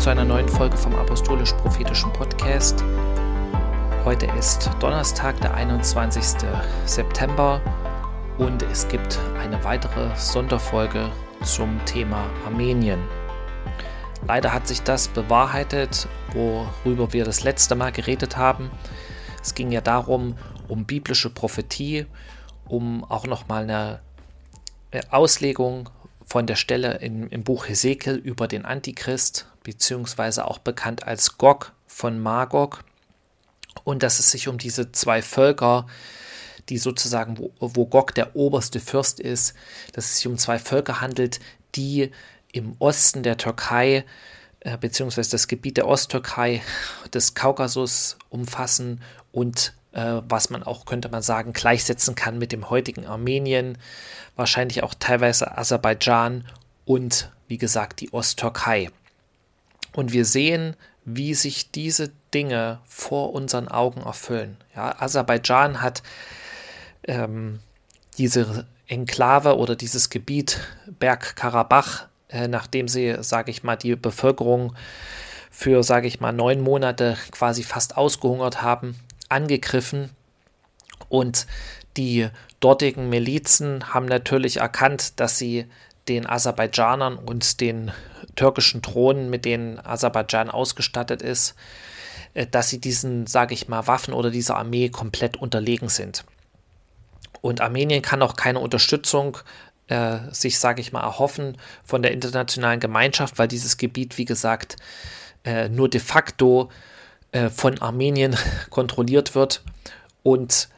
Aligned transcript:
zu 0.00 0.08
einer 0.08 0.24
neuen 0.24 0.48
Folge 0.48 0.78
vom 0.78 0.94
Apostolisch-Prophetischen 0.94 2.10
Podcast. 2.14 2.82
Heute 4.02 4.24
ist 4.38 4.70
Donnerstag, 4.80 5.38
der 5.42 5.52
21. 5.52 6.24
September 6.86 7.60
und 8.38 8.62
es 8.62 8.88
gibt 8.88 9.18
eine 9.38 9.62
weitere 9.62 10.08
Sonderfolge 10.16 11.12
zum 11.42 11.84
Thema 11.84 12.24
Armenien. 12.46 12.98
Leider 14.26 14.54
hat 14.54 14.66
sich 14.66 14.80
das 14.80 15.06
bewahrheitet, 15.08 16.08
worüber 16.32 17.12
wir 17.12 17.26
das 17.26 17.44
letzte 17.44 17.74
Mal 17.74 17.92
geredet 17.92 18.38
haben. 18.38 18.70
Es 19.42 19.54
ging 19.54 19.70
ja 19.70 19.82
darum, 19.82 20.38
um 20.66 20.86
biblische 20.86 21.28
Prophetie, 21.28 22.06
um 22.64 23.04
auch 23.04 23.26
nochmal 23.26 23.64
eine 23.64 24.00
Auslegung 25.10 25.90
von 26.30 26.46
der 26.46 26.54
Stelle 26.54 26.98
im, 26.98 27.28
im 27.28 27.42
Buch 27.42 27.68
Hesekiel 27.68 28.14
über 28.14 28.46
den 28.46 28.64
Antichrist, 28.64 29.46
beziehungsweise 29.64 30.46
auch 30.46 30.58
bekannt 30.58 31.06
als 31.06 31.38
Gog 31.38 31.72
von 31.88 32.20
Magog. 32.20 32.84
Und 33.82 34.04
dass 34.04 34.20
es 34.20 34.30
sich 34.30 34.46
um 34.46 34.56
diese 34.56 34.92
zwei 34.92 35.22
Völker, 35.22 35.88
die 36.68 36.78
sozusagen, 36.78 37.36
wo, 37.36 37.52
wo 37.58 37.84
Gog 37.86 38.14
der 38.14 38.36
oberste 38.36 38.78
Fürst 38.78 39.18
ist, 39.18 39.54
dass 39.92 40.04
es 40.04 40.16
sich 40.18 40.28
um 40.28 40.38
zwei 40.38 40.60
Völker 40.60 41.00
handelt, 41.00 41.40
die 41.74 42.12
im 42.52 42.76
Osten 42.78 43.24
der 43.24 43.36
Türkei, 43.36 44.04
äh, 44.60 44.78
beziehungsweise 44.78 45.32
das 45.32 45.48
Gebiet 45.48 45.78
der 45.78 45.88
Osttürkei, 45.88 46.62
des 47.12 47.34
Kaukasus 47.34 48.18
umfassen 48.28 49.02
und 49.32 49.74
was 49.92 50.50
man 50.50 50.62
auch, 50.62 50.84
könnte 50.84 51.08
man 51.08 51.22
sagen, 51.22 51.52
gleichsetzen 51.52 52.14
kann 52.14 52.38
mit 52.38 52.52
dem 52.52 52.70
heutigen 52.70 53.06
Armenien, 53.06 53.76
wahrscheinlich 54.36 54.82
auch 54.82 54.94
teilweise 54.98 55.58
Aserbaidschan 55.58 56.44
und 56.84 57.30
wie 57.48 57.58
gesagt 57.58 58.00
die 58.00 58.12
Osttürkei. 58.12 58.90
Und 59.92 60.12
wir 60.12 60.24
sehen, 60.24 60.76
wie 61.04 61.34
sich 61.34 61.70
diese 61.72 62.10
Dinge 62.32 62.78
vor 62.86 63.32
unseren 63.32 63.68
Augen 63.68 64.02
erfüllen. 64.02 64.56
Ja, 64.76 65.00
Aserbaidschan 65.00 65.82
hat 65.82 66.02
ähm, 67.04 67.60
diese 68.18 68.66
Enklave 68.86 69.56
oder 69.56 69.76
dieses 69.76 70.10
Gebiet 70.10 70.60
Bergkarabach, 70.86 72.06
äh, 72.28 72.48
nachdem 72.48 72.88
sie, 72.88 73.16
sage 73.20 73.50
ich 73.50 73.62
mal, 73.62 73.76
die 73.76 73.96
Bevölkerung 73.96 74.74
für, 75.50 75.82
sage 75.82 76.06
ich 76.06 76.20
mal, 76.20 76.32
neun 76.32 76.60
Monate 76.60 77.16
quasi 77.32 77.62
fast 77.62 77.96
ausgehungert 77.96 78.62
haben, 78.62 78.96
angegriffen 79.30 80.10
und 81.08 81.46
die 81.96 82.28
dortigen 82.60 83.08
Milizen 83.08 83.92
haben 83.92 84.06
natürlich 84.06 84.58
erkannt, 84.58 85.18
dass 85.18 85.38
sie 85.38 85.66
den 86.08 86.26
Aserbaidschanern 86.26 87.16
und 87.16 87.60
den 87.60 87.92
türkischen 88.36 88.82
Drohnen, 88.82 89.30
mit 89.30 89.44
denen 89.44 89.78
Aserbaidschan 89.78 90.50
ausgestattet 90.50 91.22
ist, 91.22 91.54
äh, 92.34 92.46
dass 92.46 92.68
sie 92.68 92.80
diesen, 92.80 93.26
sage 93.26 93.54
ich 93.54 93.68
mal, 93.68 93.86
Waffen 93.86 94.14
oder 94.14 94.30
dieser 94.30 94.56
Armee 94.56 94.88
komplett 94.88 95.36
unterlegen 95.36 95.88
sind. 95.88 96.24
Und 97.40 97.60
Armenien 97.60 98.02
kann 98.02 98.22
auch 98.22 98.36
keine 98.36 98.60
Unterstützung 98.60 99.38
äh, 99.88 100.18
sich, 100.30 100.58
sage 100.58 100.80
ich 100.80 100.92
mal, 100.92 101.02
erhoffen 101.02 101.56
von 101.84 102.02
der 102.02 102.12
internationalen 102.12 102.80
Gemeinschaft, 102.80 103.38
weil 103.38 103.48
dieses 103.48 103.76
Gebiet, 103.76 104.18
wie 104.18 104.26
gesagt, 104.26 104.76
äh, 105.44 105.68
nur 105.68 105.88
de 105.88 106.00
facto 106.00 106.64
äh, 106.64 106.89
von 107.50 107.80
Armenien 107.80 108.36
kontrolliert 108.70 109.34
wird 109.34 109.62
und 110.22 110.68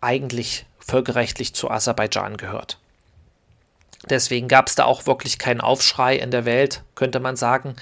eigentlich 0.00 0.66
völkerrechtlich 0.78 1.54
zu 1.54 1.70
Aserbaidschan 1.70 2.36
gehört. 2.36 2.78
Deswegen 4.08 4.48
gab 4.48 4.68
es 4.68 4.74
da 4.74 4.84
auch 4.84 5.06
wirklich 5.06 5.38
keinen 5.38 5.60
Aufschrei 5.60 6.16
in 6.16 6.30
der 6.30 6.44
Welt, 6.44 6.82
könnte 6.94 7.20
man 7.20 7.36
sagen. 7.36 7.76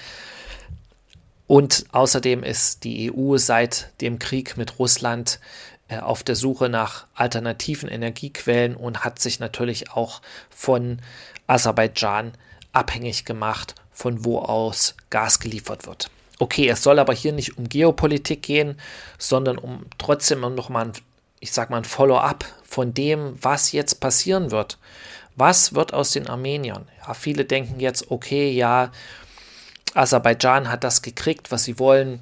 Und 1.47 1.85
außerdem 1.91 2.43
ist 2.43 2.83
die 2.83 3.11
EU 3.11 3.37
seit 3.37 3.89
dem 4.01 4.19
Krieg 4.19 4.57
mit 4.57 4.77
Russland 4.77 5.39
äh, 5.87 5.97
auf 5.97 6.21
der 6.21 6.35
Suche 6.35 6.69
nach 6.69 7.07
alternativen 7.15 7.89
Energiequellen 7.89 8.75
und 8.75 9.03
hat 9.03 9.19
sich 9.19 9.39
natürlich 9.39 9.91
auch 9.91 10.21
von 10.49 11.01
Aserbaidschan 11.47 12.33
abhängig 12.73 13.25
gemacht, 13.25 13.73
von 13.91 14.25
wo 14.25 14.39
aus 14.39 14.95
Gas 15.09 15.39
geliefert 15.39 15.87
wird. 15.87 16.11
Okay, 16.39 16.69
es 16.69 16.81
soll 16.81 16.99
aber 16.99 17.13
hier 17.13 17.33
nicht 17.33 17.57
um 17.57 17.67
Geopolitik 17.67 18.41
gehen, 18.41 18.79
sondern 19.17 19.57
um 19.57 19.85
trotzdem 19.97 20.39
nochmal 20.39 20.85
ein, 20.85 20.93
ich 21.41 21.51
sag 21.51 21.69
mal, 21.69 21.77
ein 21.77 21.83
Follow-up 21.83 22.45
von 22.63 22.93
dem, 22.93 23.37
was 23.41 23.73
jetzt 23.73 23.99
passieren 23.99 24.49
wird. 24.49 24.77
Was 25.35 25.75
wird 25.75 25.93
aus 25.93 26.11
den 26.11 26.27
Armeniern? 26.27 26.87
Ja, 27.05 27.13
viele 27.13 27.43
denken 27.43 27.79
jetzt, 27.81 28.09
okay, 28.09 28.51
ja, 28.51 28.91
Aserbaidschan 29.93 30.69
hat 30.69 30.83
das 30.83 31.01
gekriegt, 31.01 31.51
was 31.51 31.65
sie 31.65 31.77
wollen. 31.77 32.21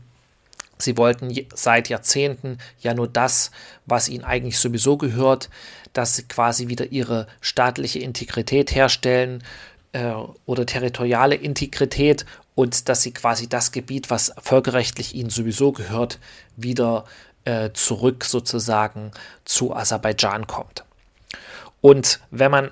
Sie 0.80 0.98
wollten 0.98 1.36
seit 1.54 1.90
Jahrzehnten 1.90 2.58
ja 2.80 2.94
nur 2.94 3.08
das, 3.08 3.52
was 3.86 4.10
ihnen 4.10 4.24
eigentlich 4.24 4.60
sowieso 4.60 4.98
gehört, 4.98 5.50
dass 5.94 6.16
sie 6.16 6.24
quasi 6.24 6.68
wieder 6.68 6.92
ihre 6.92 7.28
staatliche 7.42 8.00
Integrität 8.00 8.74
herstellen 8.74 9.44
äh, 9.94 10.14
oder 10.46 10.66
territoriale 10.66 11.36
Integrität 11.36 12.26
und 12.58 12.90
dass 12.90 13.04
sie 13.04 13.12
quasi 13.12 13.48
das 13.48 13.72
Gebiet, 13.72 14.10
was 14.10 14.34
völkerrechtlich 14.42 15.14
ihnen 15.14 15.30
sowieso 15.30 15.74
gehört, 15.74 16.18
wieder 16.56 17.06
äh, 17.46 17.70
zurück 17.74 18.26
sozusagen 18.26 19.12
zu 19.46 19.76
Aserbaidschan 19.76 20.48
kommt. 20.48 20.84
Und 21.82 22.20
wenn 22.32 22.50
man 22.50 22.72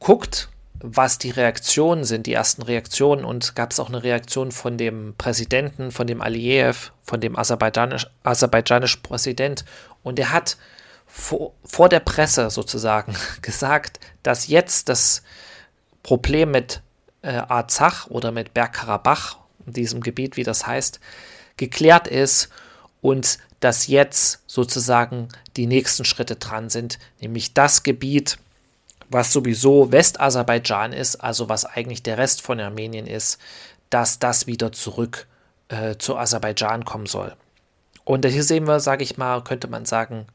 guckt, 0.00 0.48
was 0.80 1.18
die 1.18 1.28
Reaktionen 1.28 2.04
sind, 2.04 2.26
die 2.26 2.32
ersten 2.32 2.62
Reaktionen, 2.62 3.26
und 3.26 3.54
gab 3.54 3.72
es 3.72 3.78
auch 3.78 3.90
eine 3.90 4.02
Reaktion 4.02 4.52
von 4.52 4.78
dem 4.78 5.14
Präsidenten, 5.18 5.90
von 5.90 6.06
dem 6.06 6.22
Aliyev, 6.22 6.92
von 7.02 7.20
dem 7.20 7.36
aserbaidschanisch, 7.36 8.06
aserbaidschanischen 8.22 9.02
Präsident, 9.02 9.66
und 10.02 10.18
er 10.18 10.32
hat 10.32 10.56
vor, 11.04 11.52
vor 11.62 11.90
der 11.90 12.00
Presse 12.00 12.48
sozusagen 12.48 13.14
gesagt, 13.42 14.00
dass 14.22 14.46
jetzt 14.46 14.88
das 14.88 15.22
Problem 16.02 16.52
mit 16.52 16.80
äh, 17.28 17.42
Arzach 17.48 18.06
oder 18.08 18.32
mit 18.32 18.54
Bergkarabach, 18.54 19.36
diesem 19.66 20.00
Gebiet, 20.00 20.36
wie 20.36 20.44
das 20.44 20.66
heißt, 20.66 20.98
geklärt 21.58 22.08
ist 22.08 22.48
und 23.02 23.38
dass 23.60 23.86
jetzt 23.86 24.42
sozusagen 24.46 25.28
die 25.56 25.66
nächsten 25.66 26.04
Schritte 26.04 26.36
dran 26.36 26.70
sind, 26.70 26.98
nämlich 27.20 27.52
das 27.52 27.82
Gebiet, 27.82 28.38
was 29.10 29.32
sowieso 29.32 29.92
Westaserbaidschan 29.92 30.92
ist, 30.92 31.16
also 31.16 31.48
was 31.48 31.64
eigentlich 31.66 32.02
der 32.02 32.16
Rest 32.16 32.40
von 32.40 32.60
Armenien 32.60 33.06
ist, 33.06 33.38
dass 33.90 34.18
das 34.18 34.46
wieder 34.46 34.72
zurück 34.72 35.26
äh, 35.68 35.96
zu 35.96 36.16
Aserbaidschan 36.16 36.84
kommen 36.84 37.06
soll. 37.06 37.34
Und 38.04 38.24
hier 38.24 38.44
sehen 38.44 38.66
wir, 38.66 38.80
sage 38.80 39.04
ich 39.04 39.18
mal, 39.18 39.42
könnte 39.44 39.68
man 39.68 39.84
sagen, 39.84 40.26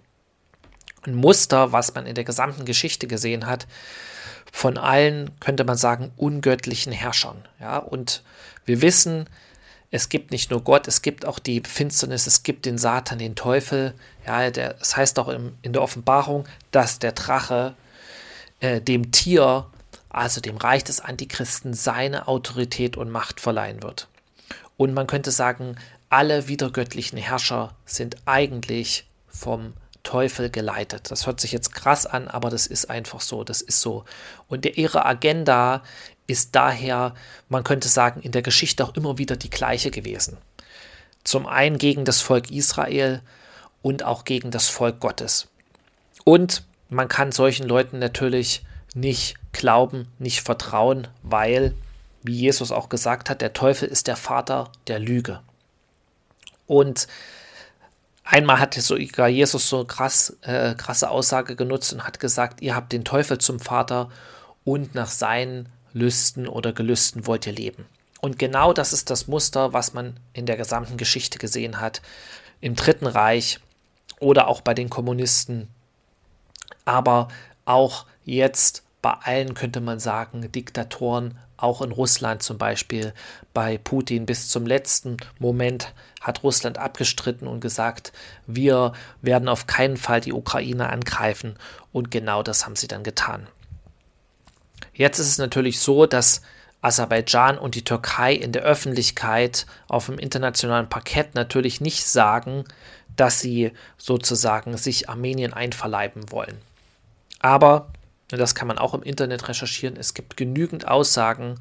ein 1.05 1.15
Muster, 1.15 1.71
was 1.71 1.93
man 1.95 2.05
in 2.05 2.15
der 2.15 2.23
gesamten 2.23 2.65
Geschichte 2.65 3.07
gesehen 3.07 3.47
hat, 3.47 3.67
von 4.55 4.77
allen, 4.77 5.31
könnte 5.39 5.63
man 5.63 5.77
sagen, 5.77 6.11
ungöttlichen 6.15 6.93
Herrschern. 6.93 7.43
Ja, 7.59 7.79
und 7.79 8.21
wir 8.65 8.83
wissen, 8.83 9.27
es 9.89 10.09
gibt 10.09 10.29
nicht 10.29 10.51
nur 10.51 10.63
Gott, 10.63 10.87
es 10.87 11.01
gibt 11.01 11.25
auch 11.25 11.39
die 11.39 11.63
Finsternis, 11.65 12.27
es 12.27 12.43
gibt 12.43 12.67
den 12.67 12.77
Satan, 12.77 13.17
den 13.17 13.35
Teufel. 13.35 13.95
Ja, 14.27 14.51
der, 14.51 14.75
das 14.75 14.95
heißt 14.95 15.17
auch 15.17 15.27
im, 15.27 15.57
in 15.63 15.73
der 15.73 15.81
Offenbarung, 15.81 16.47
dass 16.69 16.99
der 16.99 17.13
Drache 17.13 17.73
äh, 18.59 18.79
dem 18.79 19.11
Tier, 19.11 19.65
also 20.09 20.39
dem 20.39 20.57
Reich 20.57 20.83
des 20.83 21.01
Antichristen, 21.01 21.73
seine 21.73 22.27
Autorität 22.27 22.95
und 22.95 23.09
Macht 23.09 23.41
verleihen 23.41 23.81
wird. 23.81 24.07
Und 24.77 24.93
man 24.93 25.07
könnte 25.07 25.31
sagen, 25.31 25.77
alle 26.09 26.47
wiedergöttlichen 26.47 27.17
Herrscher 27.17 27.75
sind 27.85 28.17
eigentlich 28.25 29.07
vom 29.27 29.73
Teufel 30.03 30.49
geleitet. 30.49 31.09
Das 31.09 31.25
hört 31.25 31.39
sich 31.39 31.51
jetzt 31.51 31.73
krass 31.73 32.05
an, 32.05 32.27
aber 32.27 32.49
das 32.49 32.67
ist 32.67 32.89
einfach 32.89 33.21
so, 33.21 33.43
das 33.43 33.61
ist 33.61 33.81
so. 33.81 34.05
Und 34.47 34.65
ihre 34.65 35.05
Agenda 35.05 35.81
ist 36.27 36.55
daher, 36.55 37.15
man 37.49 37.63
könnte 37.63 37.87
sagen, 37.87 38.21
in 38.21 38.31
der 38.31 38.41
Geschichte 38.41 38.83
auch 38.83 38.95
immer 38.95 39.17
wieder 39.17 39.35
die 39.35 39.49
gleiche 39.49 39.91
gewesen. 39.91 40.37
Zum 41.23 41.47
einen 41.47 41.77
gegen 41.77 42.05
das 42.05 42.21
Volk 42.21 42.51
Israel 42.51 43.21
und 43.81 44.03
auch 44.03 44.25
gegen 44.25 44.51
das 44.51 44.69
Volk 44.69 44.99
Gottes. 44.99 45.47
Und 46.25 46.63
man 46.89 47.07
kann 47.07 47.31
solchen 47.31 47.67
Leuten 47.67 47.99
natürlich 47.99 48.63
nicht 48.93 49.35
glauben, 49.51 50.07
nicht 50.19 50.41
vertrauen, 50.41 51.07
weil, 51.21 51.73
wie 52.21 52.35
Jesus 52.35 52.71
auch 52.71 52.89
gesagt 52.89 53.29
hat, 53.29 53.41
der 53.41 53.53
Teufel 53.53 53.87
ist 53.87 54.07
der 54.07 54.15
Vater 54.15 54.71
der 54.87 54.99
Lüge. 54.99 55.41
Und 56.67 57.07
Einmal 58.23 58.59
hat 58.59 58.73
sogar 58.75 59.27
Jesus 59.27 59.67
so 59.67 59.83
krass, 59.85 60.37
äh, 60.41 60.75
krasse 60.75 61.09
Aussage 61.09 61.55
genutzt 61.55 61.93
und 61.93 62.05
hat 62.05 62.19
gesagt, 62.19 62.61
ihr 62.61 62.75
habt 62.75 62.93
den 62.93 63.03
Teufel 63.03 63.37
zum 63.37 63.59
Vater 63.59 64.09
und 64.63 64.95
nach 64.95 65.09
seinen 65.09 65.69
Lüsten 65.91 66.47
oder 66.47 66.73
Gelüsten 66.73 67.27
wollt 67.27 67.45
ihr 67.45 67.53
leben. 67.53 67.85
Und 68.21 68.39
genau 68.39 68.71
das 68.71 68.93
ist 68.93 69.09
das 69.09 69.27
Muster, 69.27 69.73
was 69.73 69.93
man 69.93 70.17
in 70.31 70.45
der 70.45 70.55
gesamten 70.55 70.95
Geschichte 70.95 71.37
gesehen 71.37 71.81
hat. 71.81 72.01
Im 72.61 72.75
Dritten 72.75 73.05
Reich 73.05 73.59
oder 74.19 74.47
auch 74.47 74.61
bei 74.61 74.73
den 74.73 74.89
Kommunisten 74.89 75.67
aber 76.85 77.29
auch 77.65 78.05
jetzt 78.25 78.83
bei 79.01 79.11
allen 79.11 79.53
könnte 79.53 79.81
man 79.81 79.99
sagen, 79.99 80.49
Diktatoren, 80.51 81.37
auch 81.63 81.81
in 81.81 81.91
Russland 81.91 82.43
zum 82.43 82.57
Beispiel, 82.57 83.13
bei 83.53 83.77
Putin 83.77 84.25
bis 84.25 84.49
zum 84.49 84.65
letzten 84.67 85.17
Moment 85.39 85.93
hat 86.21 86.43
Russland 86.43 86.77
abgestritten 86.77 87.47
und 87.47 87.59
gesagt, 87.59 88.13
wir 88.45 88.93
werden 89.21 89.49
auf 89.49 89.65
keinen 89.65 89.97
Fall 89.97 90.21
die 90.21 90.33
Ukraine 90.33 90.89
angreifen 90.89 91.55
und 91.91 92.11
genau 92.11 92.43
das 92.43 92.65
haben 92.65 92.75
sie 92.75 92.87
dann 92.87 93.03
getan. 93.03 93.47
Jetzt 94.93 95.19
ist 95.19 95.27
es 95.29 95.37
natürlich 95.37 95.79
so, 95.79 96.05
dass 96.05 96.41
Aserbaidschan 96.81 97.57
und 97.57 97.75
die 97.75 97.85
Türkei 97.85 98.33
in 98.33 98.51
der 98.51 98.63
Öffentlichkeit 98.63 99.65
auf 99.87 100.07
dem 100.07 100.19
internationalen 100.19 100.89
Parkett 100.89 101.33
natürlich 101.33 101.79
nicht 101.79 102.05
sagen, 102.05 102.65
dass 103.15 103.39
sie 103.39 103.71
sozusagen 103.97 104.75
sich 104.77 105.09
Armenien 105.09 105.53
einverleiben 105.53 106.29
wollen. 106.31 106.57
Aber, 107.39 107.92
das 108.39 108.55
kann 108.55 108.67
man 108.67 108.77
auch 108.77 108.93
im 108.93 109.03
Internet 109.03 109.47
recherchieren, 109.47 109.97
es 109.97 110.13
gibt 110.13 110.37
genügend 110.37 110.87
Aussagen 110.87 111.59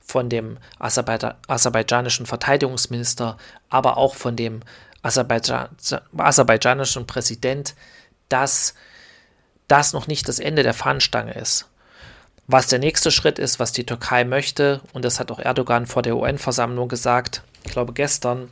von 0.00 0.28
dem 0.28 0.58
aserbaidschanischen 0.78 2.26
Verteidigungsminister, 2.26 3.36
aber 3.68 3.96
auch 3.96 4.16
von 4.16 4.36
dem 4.36 4.60
aserbaidschanischen 5.02 7.06
Präsident, 7.06 7.74
dass 8.28 8.74
das 9.68 9.92
noch 9.92 10.06
nicht 10.06 10.28
das 10.28 10.38
Ende 10.38 10.62
der 10.62 10.74
Fahnenstange 10.74 11.34
ist. 11.34 11.68
Was 12.46 12.66
der 12.66 12.78
nächste 12.78 13.10
Schritt 13.10 13.38
ist, 13.38 13.60
was 13.60 13.72
die 13.72 13.86
Türkei 13.86 14.24
möchte, 14.24 14.80
und 14.92 15.04
das 15.04 15.20
hat 15.20 15.30
auch 15.30 15.38
Erdogan 15.38 15.86
vor 15.86 16.02
der 16.02 16.16
UN-Versammlung 16.16 16.88
gesagt, 16.88 17.42
ich 17.64 17.70
glaube 17.70 17.92
gestern, 17.92 18.50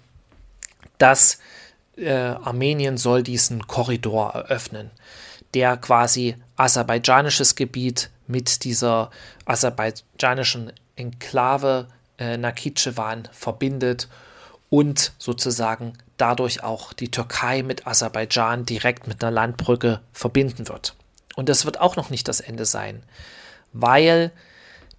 dass 0.99 1.39
äh, 1.97 2.13
Armenien 2.13 2.97
soll 2.97 3.23
diesen 3.23 3.67
Korridor 3.67 4.35
eröffnen, 4.35 4.91
der 5.55 5.77
quasi 5.77 6.37
aserbaidschanisches 6.61 7.55
Gebiet 7.55 8.11
mit 8.27 8.65
dieser 8.65 9.11
aserbaidschanischen 9.47 10.73
Enklave 10.95 11.89
äh, 12.19 12.37
Nakhichevan 12.37 13.29
verbindet 13.33 14.09
und 14.69 15.13
sozusagen 15.17 15.95
dadurch 16.19 16.63
auch 16.63 16.93
die 16.93 17.11
Türkei 17.11 17.63
mit 17.63 17.87
Aserbaidschan 17.87 18.67
direkt 18.67 19.07
mit 19.07 19.25
einer 19.25 19.31
Landbrücke 19.31 20.01
verbinden 20.13 20.69
wird. 20.69 20.95
Und 21.35 21.49
das 21.49 21.65
wird 21.65 21.81
auch 21.81 21.97
noch 21.97 22.11
nicht 22.11 22.29
das 22.29 22.41
Ende 22.41 22.67
sein, 22.67 23.03
weil 23.73 24.31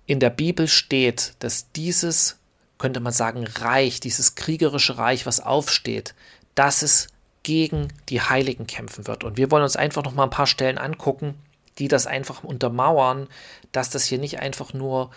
in 0.08 0.19
der 0.19 0.31
Bibel 0.31 0.68
steht, 0.68 1.36
dass 1.40 1.72
dieses, 1.74 2.40
könnte 2.80 3.00
man 3.00 3.13
sagen, 3.13 3.46
Reich, 3.46 4.00
dieses 4.00 4.34
kriegerische 4.34 4.98
Reich, 4.98 5.28
was 5.28 5.40
aufsteht, 5.40 6.16
dass 6.56 6.81
es 6.81 7.10
gegen 7.44 7.90
die 8.10 8.22
Heiligen 8.22 8.66
kämpfen 8.66 9.06
wird. 9.06 9.24
Und 9.24 9.38
wir 9.38 9.52
wollen 9.52 9.63
uns 9.63 9.75
einfach 9.75 10.04
noch 10.04 10.13
mal 10.13 10.24
ein 10.24 10.30
paar 10.31 10.48
Stellen 10.48 10.80
angucken, 10.80 11.36
die 11.79 11.88
das 11.88 12.07
einfach 12.07 12.44
untermauern, 12.44 13.27
dass 13.71 13.89
das 13.89 14.06
hier 14.06 14.18
nicht 14.18 14.39
einfach 14.39 14.73
nur 14.73 15.12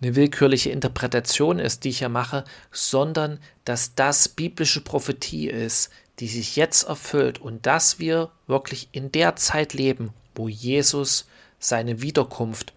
eine 0.00 0.16
willkürliche 0.16 0.70
Interpretation 0.70 1.58
ist, 1.58 1.84
die 1.84 1.90
ich 1.90 1.98
hier 1.98 2.08
mache, 2.08 2.44
sondern 2.72 3.40
dass 3.64 3.94
das 3.94 4.28
biblische 4.28 4.80
Prophetie 4.80 5.48
ist, 5.48 5.90
die 6.20 6.28
sich 6.28 6.56
jetzt 6.56 6.88
erfüllt 6.88 7.40
und 7.40 7.66
dass 7.66 7.98
wir 7.98 8.30
wirklich 8.46 8.88
in 8.92 9.12
der 9.12 9.36
Zeit 9.36 9.74
leben, 9.74 10.12
wo 10.34 10.48
Jesus 10.48 11.26
seine 11.58 12.00
Wiederkunft 12.00 12.72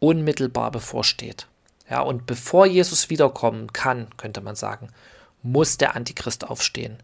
unmittelbar 0.00 0.70
bevorsteht. 0.70 1.46
Ja, 1.88 2.00
und 2.00 2.26
bevor 2.26 2.66
Jesus 2.66 3.10
wiederkommen 3.10 3.72
kann, 3.72 4.08
könnte 4.16 4.40
man 4.40 4.56
sagen, 4.56 4.88
muss 5.44 5.76
der 5.76 5.94
Antichrist 5.94 6.44
aufstehen. 6.48 6.96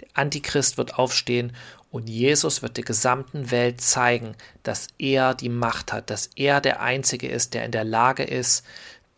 Der 0.00 0.08
Antichrist 0.14 0.78
wird 0.78 0.98
aufstehen 0.98 1.52
und 1.90 2.08
Jesus 2.08 2.62
wird 2.62 2.78
der 2.78 2.84
gesamten 2.84 3.50
Welt 3.50 3.80
zeigen, 3.82 4.34
dass 4.62 4.88
er 4.98 5.34
die 5.34 5.50
Macht 5.50 5.92
hat, 5.92 6.08
dass 6.08 6.30
er 6.34 6.60
der 6.60 6.80
Einzige 6.80 7.28
ist, 7.28 7.54
der 7.54 7.64
in 7.64 7.70
der 7.70 7.84
Lage 7.84 8.24
ist, 8.24 8.64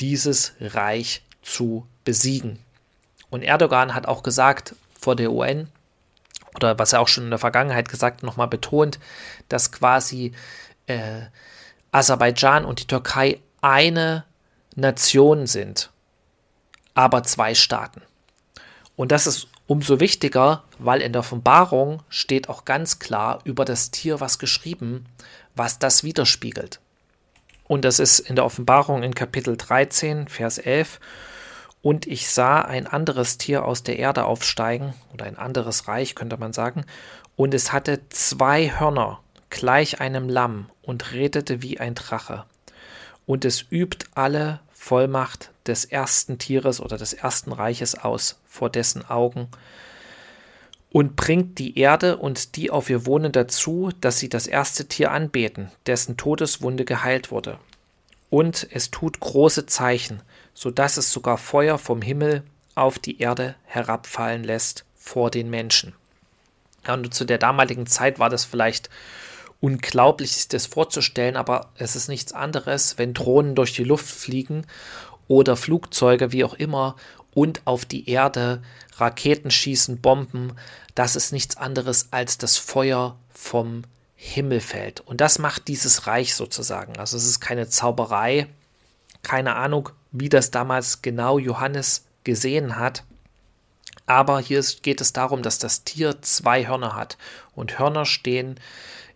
dieses 0.00 0.54
Reich 0.60 1.22
zu 1.40 1.86
besiegen. 2.04 2.58
Und 3.30 3.42
Erdogan 3.42 3.94
hat 3.94 4.06
auch 4.06 4.24
gesagt 4.24 4.74
vor 4.98 5.14
der 5.14 5.32
UN, 5.32 5.68
oder 6.56 6.78
was 6.78 6.92
er 6.92 7.00
auch 7.00 7.08
schon 7.08 7.24
in 7.24 7.30
der 7.30 7.38
Vergangenheit 7.38 7.88
gesagt, 7.88 8.24
nochmal 8.24 8.48
betont, 8.48 8.98
dass 9.48 9.70
quasi 9.70 10.32
äh, 10.86 11.22
Aserbaidschan 11.92 12.64
und 12.64 12.80
die 12.80 12.86
Türkei 12.86 13.40
eine 13.60 14.24
Nation 14.74 15.46
sind, 15.46 15.90
aber 16.94 17.22
zwei 17.22 17.54
Staaten. 17.54 18.02
Und 18.96 19.10
das 19.12 19.26
ist 19.26 19.48
umso 19.66 20.00
wichtiger, 20.00 20.62
weil 20.78 21.00
in 21.00 21.12
der 21.12 21.20
Offenbarung 21.20 22.02
steht 22.08 22.48
auch 22.48 22.64
ganz 22.64 22.98
klar 22.98 23.40
über 23.44 23.64
das 23.64 23.90
Tier 23.90 24.20
was 24.20 24.38
geschrieben, 24.38 25.06
was 25.56 25.78
das 25.78 26.04
widerspiegelt. 26.04 26.80
Und 27.66 27.84
das 27.84 27.98
ist 27.98 28.20
in 28.20 28.36
der 28.36 28.44
Offenbarung 28.44 29.02
in 29.02 29.14
Kapitel 29.14 29.56
13, 29.56 30.28
Vers 30.28 30.58
11. 30.58 31.00
Und 31.82 32.06
ich 32.06 32.30
sah 32.30 32.60
ein 32.60 32.86
anderes 32.86 33.38
Tier 33.38 33.64
aus 33.64 33.82
der 33.82 33.98
Erde 33.98 34.24
aufsteigen, 34.24 34.94
oder 35.12 35.24
ein 35.24 35.38
anderes 35.38 35.88
Reich 35.88 36.14
könnte 36.14 36.36
man 36.36 36.52
sagen, 36.52 36.84
und 37.36 37.52
es 37.52 37.72
hatte 37.72 38.08
zwei 38.10 38.70
Hörner, 38.78 39.20
gleich 39.50 40.00
einem 40.00 40.28
Lamm, 40.28 40.70
und 40.82 41.12
redete 41.12 41.62
wie 41.62 41.80
ein 41.80 41.94
Drache. 41.94 42.44
Und 43.26 43.44
es 43.44 43.64
übt 43.70 44.06
alle 44.14 44.60
Vollmacht 44.84 45.50
des 45.66 45.86
ersten 45.86 46.36
Tieres 46.36 46.78
oder 46.78 46.98
des 46.98 47.14
ersten 47.14 47.52
Reiches 47.52 47.94
aus 47.94 48.38
vor 48.46 48.68
dessen 48.68 49.08
Augen 49.08 49.48
und 50.90 51.16
bringt 51.16 51.58
die 51.58 51.78
Erde 51.78 52.18
und 52.18 52.56
die 52.56 52.70
auf 52.70 52.90
ihr 52.90 53.06
wohnen 53.06 53.32
dazu, 53.32 53.88
dass 54.02 54.18
sie 54.18 54.28
das 54.28 54.46
erste 54.46 54.86
Tier 54.86 55.10
anbeten, 55.10 55.70
dessen 55.86 56.18
Todeswunde 56.18 56.84
geheilt 56.84 57.30
wurde. 57.30 57.58
Und 58.28 58.68
es 58.72 58.90
tut 58.90 59.20
große 59.20 59.64
Zeichen, 59.64 60.20
so 60.52 60.70
dass 60.70 60.98
es 60.98 61.10
sogar 61.10 61.38
Feuer 61.38 61.78
vom 61.78 62.02
Himmel 62.02 62.42
auf 62.74 62.98
die 62.98 63.22
Erde 63.22 63.54
herabfallen 63.64 64.44
lässt 64.44 64.84
vor 64.96 65.30
den 65.30 65.48
Menschen. 65.48 65.94
Ja, 66.86 66.92
und 66.92 67.14
zu 67.14 67.24
der 67.24 67.38
damaligen 67.38 67.86
Zeit 67.86 68.18
war 68.18 68.28
das 68.28 68.44
vielleicht 68.44 68.90
unglaublich, 69.64 70.32
sich 70.32 70.48
das 70.48 70.66
vorzustellen, 70.66 71.36
aber 71.36 71.70
es 71.78 71.96
ist 71.96 72.08
nichts 72.08 72.34
anderes, 72.34 72.98
wenn 72.98 73.14
Drohnen 73.14 73.54
durch 73.54 73.72
die 73.72 73.82
Luft 73.82 74.04
fliegen 74.04 74.66
oder 75.26 75.56
Flugzeuge, 75.56 76.32
wie 76.32 76.44
auch 76.44 76.52
immer, 76.52 76.96
und 77.32 77.62
auf 77.64 77.86
die 77.86 78.10
Erde 78.10 78.62
Raketen 78.98 79.50
schießen, 79.50 80.02
Bomben. 80.02 80.52
Das 80.94 81.16
ist 81.16 81.32
nichts 81.32 81.56
anderes 81.56 82.08
als 82.10 82.36
das 82.36 82.58
Feuer 82.58 83.16
vom 83.32 83.84
Himmel 84.16 84.60
fällt. 84.60 85.00
Und 85.00 85.22
das 85.22 85.38
macht 85.38 85.66
dieses 85.66 86.06
Reich 86.06 86.34
sozusagen. 86.34 86.98
Also 86.98 87.16
es 87.16 87.24
ist 87.24 87.40
keine 87.40 87.66
Zauberei, 87.66 88.48
keine 89.22 89.56
Ahnung, 89.56 89.88
wie 90.12 90.28
das 90.28 90.50
damals 90.50 91.00
genau 91.00 91.38
Johannes 91.38 92.04
gesehen 92.22 92.76
hat. 92.76 93.02
Aber 94.04 94.40
hier 94.40 94.62
geht 94.82 95.00
es 95.00 95.14
darum, 95.14 95.42
dass 95.42 95.58
das 95.58 95.84
Tier 95.84 96.20
zwei 96.20 96.66
Hörner 96.66 96.94
hat. 96.94 97.16
Und 97.54 97.78
Hörner 97.78 98.04
stehen 98.04 98.60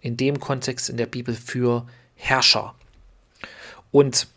in 0.01 0.17
dem 0.17 0.41
Kontext 0.41 0.89
in 0.89 0.97
der 0.97 1.07
Bibel 1.07 1.35
für 1.35 1.87
Herrscher. 2.15 2.75
Und 3.91 4.29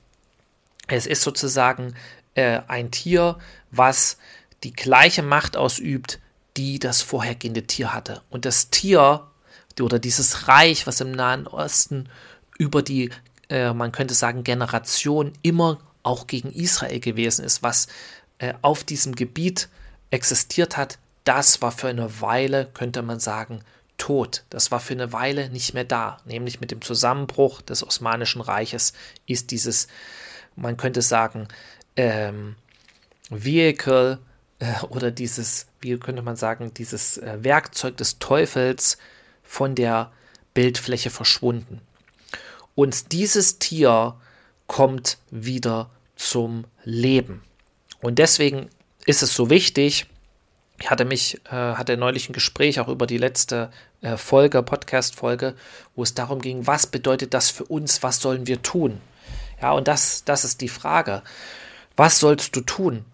es 0.88 1.06
ist 1.06 1.22
sozusagen 1.22 1.96
äh, 2.36 2.62
ein 2.68 2.92
Tier, 2.92 3.38
was 3.72 4.18
die 4.64 4.74
gleiche 4.74 5.24
Macht 5.24 5.58
ausübt, 5.58 6.20
die 6.58 6.80
das 6.80 7.02
vorhergehende 7.02 7.64
Tier 7.64 7.94
hatte. 7.94 8.22
Und 8.30 8.46
das 8.46 8.70
Tier 8.70 9.28
oder 9.80 10.00
dieses 10.00 10.48
Reich, 10.48 10.86
was 10.86 11.02
im 11.02 11.12
Nahen 11.12 11.48
Osten 11.48 12.10
über 12.58 12.84
die, 12.84 13.10
äh, 13.50 13.74
man 13.74 13.92
könnte 13.92 14.14
sagen, 14.14 14.44
Generation 14.44 15.34
immer 15.42 15.80
auch 16.04 16.28
gegen 16.28 16.52
Israel 16.52 17.00
gewesen 17.00 17.46
ist, 17.46 17.64
was 17.64 17.88
äh, 18.40 18.54
auf 18.62 18.84
diesem 18.84 19.16
Gebiet 19.16 19.70
existiert 20.10 20.78
hat, 20.78 21.00
das 21.24 21.62
war 21.62 21.72
für 21.72 21.88
eine 21.88 22.22
Weile, 22.22 22.70
könnte 22.74 23.02
man 23.02 23.20
sagen, 23.20 23.64
tot. 24.02 24.44
Das 24.50 24.72
war 24.72 24.80
für 24.80 24.96
eine 24.96 25.14
Weile 25.14 25.52
nicht 25.52 25.76
mehr 25.76 25.84
da. 25.84 26.18
Nämlich 26.26 26.60
mit 26.60 26.72
dem 26.72 26.82
Zusammenbruch 26.82 27.62
des 27.62 27.86
Osmanischen 27.86 28.42
Reiches 28.42 28.94
ist 29.28 29.52
dieses, 29.52 29.88
man 30.56 30.76
könnte 30.76 31.04
sagen, 31.04 31.48
ähm, 31.96 32.56
Vehicle 33.30 34.18
äh, 34.58 34.82
oder 34.90 35.12
dieses, 35.12 35.68
wie 35.82 36.00
könnte 36.00 36.24
man 36.24 36.36
sagen, 36.36 36.74
dieses 36.74 37.20
äh, 37.20 37.44
Werkzeug 37.44 37.96
des 37.98 38.18
Teufels 38.18 38.98
von 39.44 39.76
der 39.76 40.12
Bildfläche 40.56 41.12
verschwunden. 41.12 41.80
Und 42.74 43.12
dieses 43.12 43.60
Tier 43.60 44.16
kommt 44.66 45.20
wieder 45.30 45.92
zum 46.16 46.66
Leben. 46.84 47.44
Und 48.02 48.18
deswegen 48.18 48.70
ist 49.06 49.22
es 49.22 49.36
so 49.36 49.52
wichtig, 49.52 50.08
ich 50.82 50.90
hatte 50.90 51.06
mich, 51.06 51.42
äh, 51.46 51.52
hatte 51.52 51.98
neulich 51.98 52.30
ein 52.30 52.34
Gespräch 52.34 52.80
auch 52.80 52.88
über 52.88 53.08
die 53.08 53.18
letzte 53.18 53.72
äh, 54.02 54.18
Folge, 54.18 54.64
Podcast-Folge, 54.64 55.56
wo 55.96 56.04
es 56.04 56.14
darum 56.14 56.42
ging, 56.42 56.68
was 56.68 56.88
bedeutet 56.88 57.34
das 57.34 57.50
für 57.50 57.66
uns, 57.66 58.04
was 58.04 58.20
sollen 58.20 58.48
wir 58.48 58.62
tun? 58.62 59.00
Ja, 59.62 59.72
und 59.74 59.88
das, 59.88 60.24
das 60.24 60.44
ist 60.44 60.62
die 60.62 60.70
Frage. 60.70 61.22
Was 61.96 62.20
sollst 62.20 62.56
du 62.56 62.62
tun? 62.62 63.06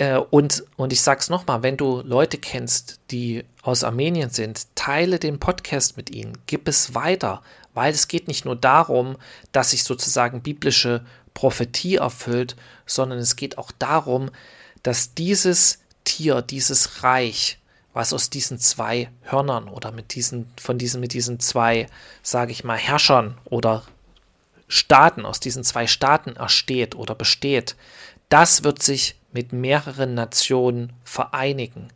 äh, 0.00 0.16
und, 0.16 0.64
und 0.76 0.92
ich 0.92 1.02
sag's 1.02 1.28
nochmal, 1.28 1.62
wenn 1.62 1.76
du 1.76 2.00
Leute 2.00 2.38
kennst, 2.38 3.00
die 3.10 3.44
aus 3.62 3.84
Armenien 3.84 4.30
sind, 4.30 4.74
teile 4.74 5.18
den 5.18 5.38
Podcast 5.38 5.96
mit 5.98 6.10
ihnen, 6.10 6.38
gib 6.46 6.66
es 6.66 6.94
weiter, 6.94 7.42
weil 7.74 7.92
es 7.92 8.08
geht 8.08 8.26
nicht 8.26 8.46
nur 8.46 8.56
darum, 8.56 9.16
dass 9.52 9.70
sich 9.70 9.84
sozusagen 9.84 10.40
biblische 10.40 11.04
Prophetie 11.34 11.96
erfüllt, 11.96 12.56
sondern 12.86 13.18
es 13.18 13.36
geht 13.36 13.58
auch 13.58 13.70
darum, 13.72 14.30
dass 14.82 15.14
dieses 15.14 15.80
Tier, 16.04 16.42
dieses 16.42 17.02
Reich, 17.02 17.58
was 17.92 18.12
aus 18.12 18.30
diesen 18.30 18.58
zwei 18.58 19.10
Hörnern 19.22 19.68
oder 19.68 19.92
mit 19.92 20.14
diesen, 20.14 20.50
von 20.60 20.78
diesen, 20.78 21.00
mit 21.00 21.12
diesen 21.12 21.40
zwei, 21.40 21.86
sage 22.22 22.52
ich 22.52 22.64
mal, 22.64 22.78
Herrschern 22.78 23.38
oder 23.44 23.84
Staaten, 24.68 25.26
aus 25.26 25.40
diesen 25.40 25.64
zwei 25.64 25.86
Staaten 25.86 26.36
ersteht 26.36 26.94
oder 26.94 27.14
besteht, 27.14 27.74
das 28.28 28.62
wird 28.62 28.82
sich 28.82 29.16
mit 29.32 29.52
mehreren 29.52 30.14
Nationen 30.14 30.92
vereinigen 31.02 31.88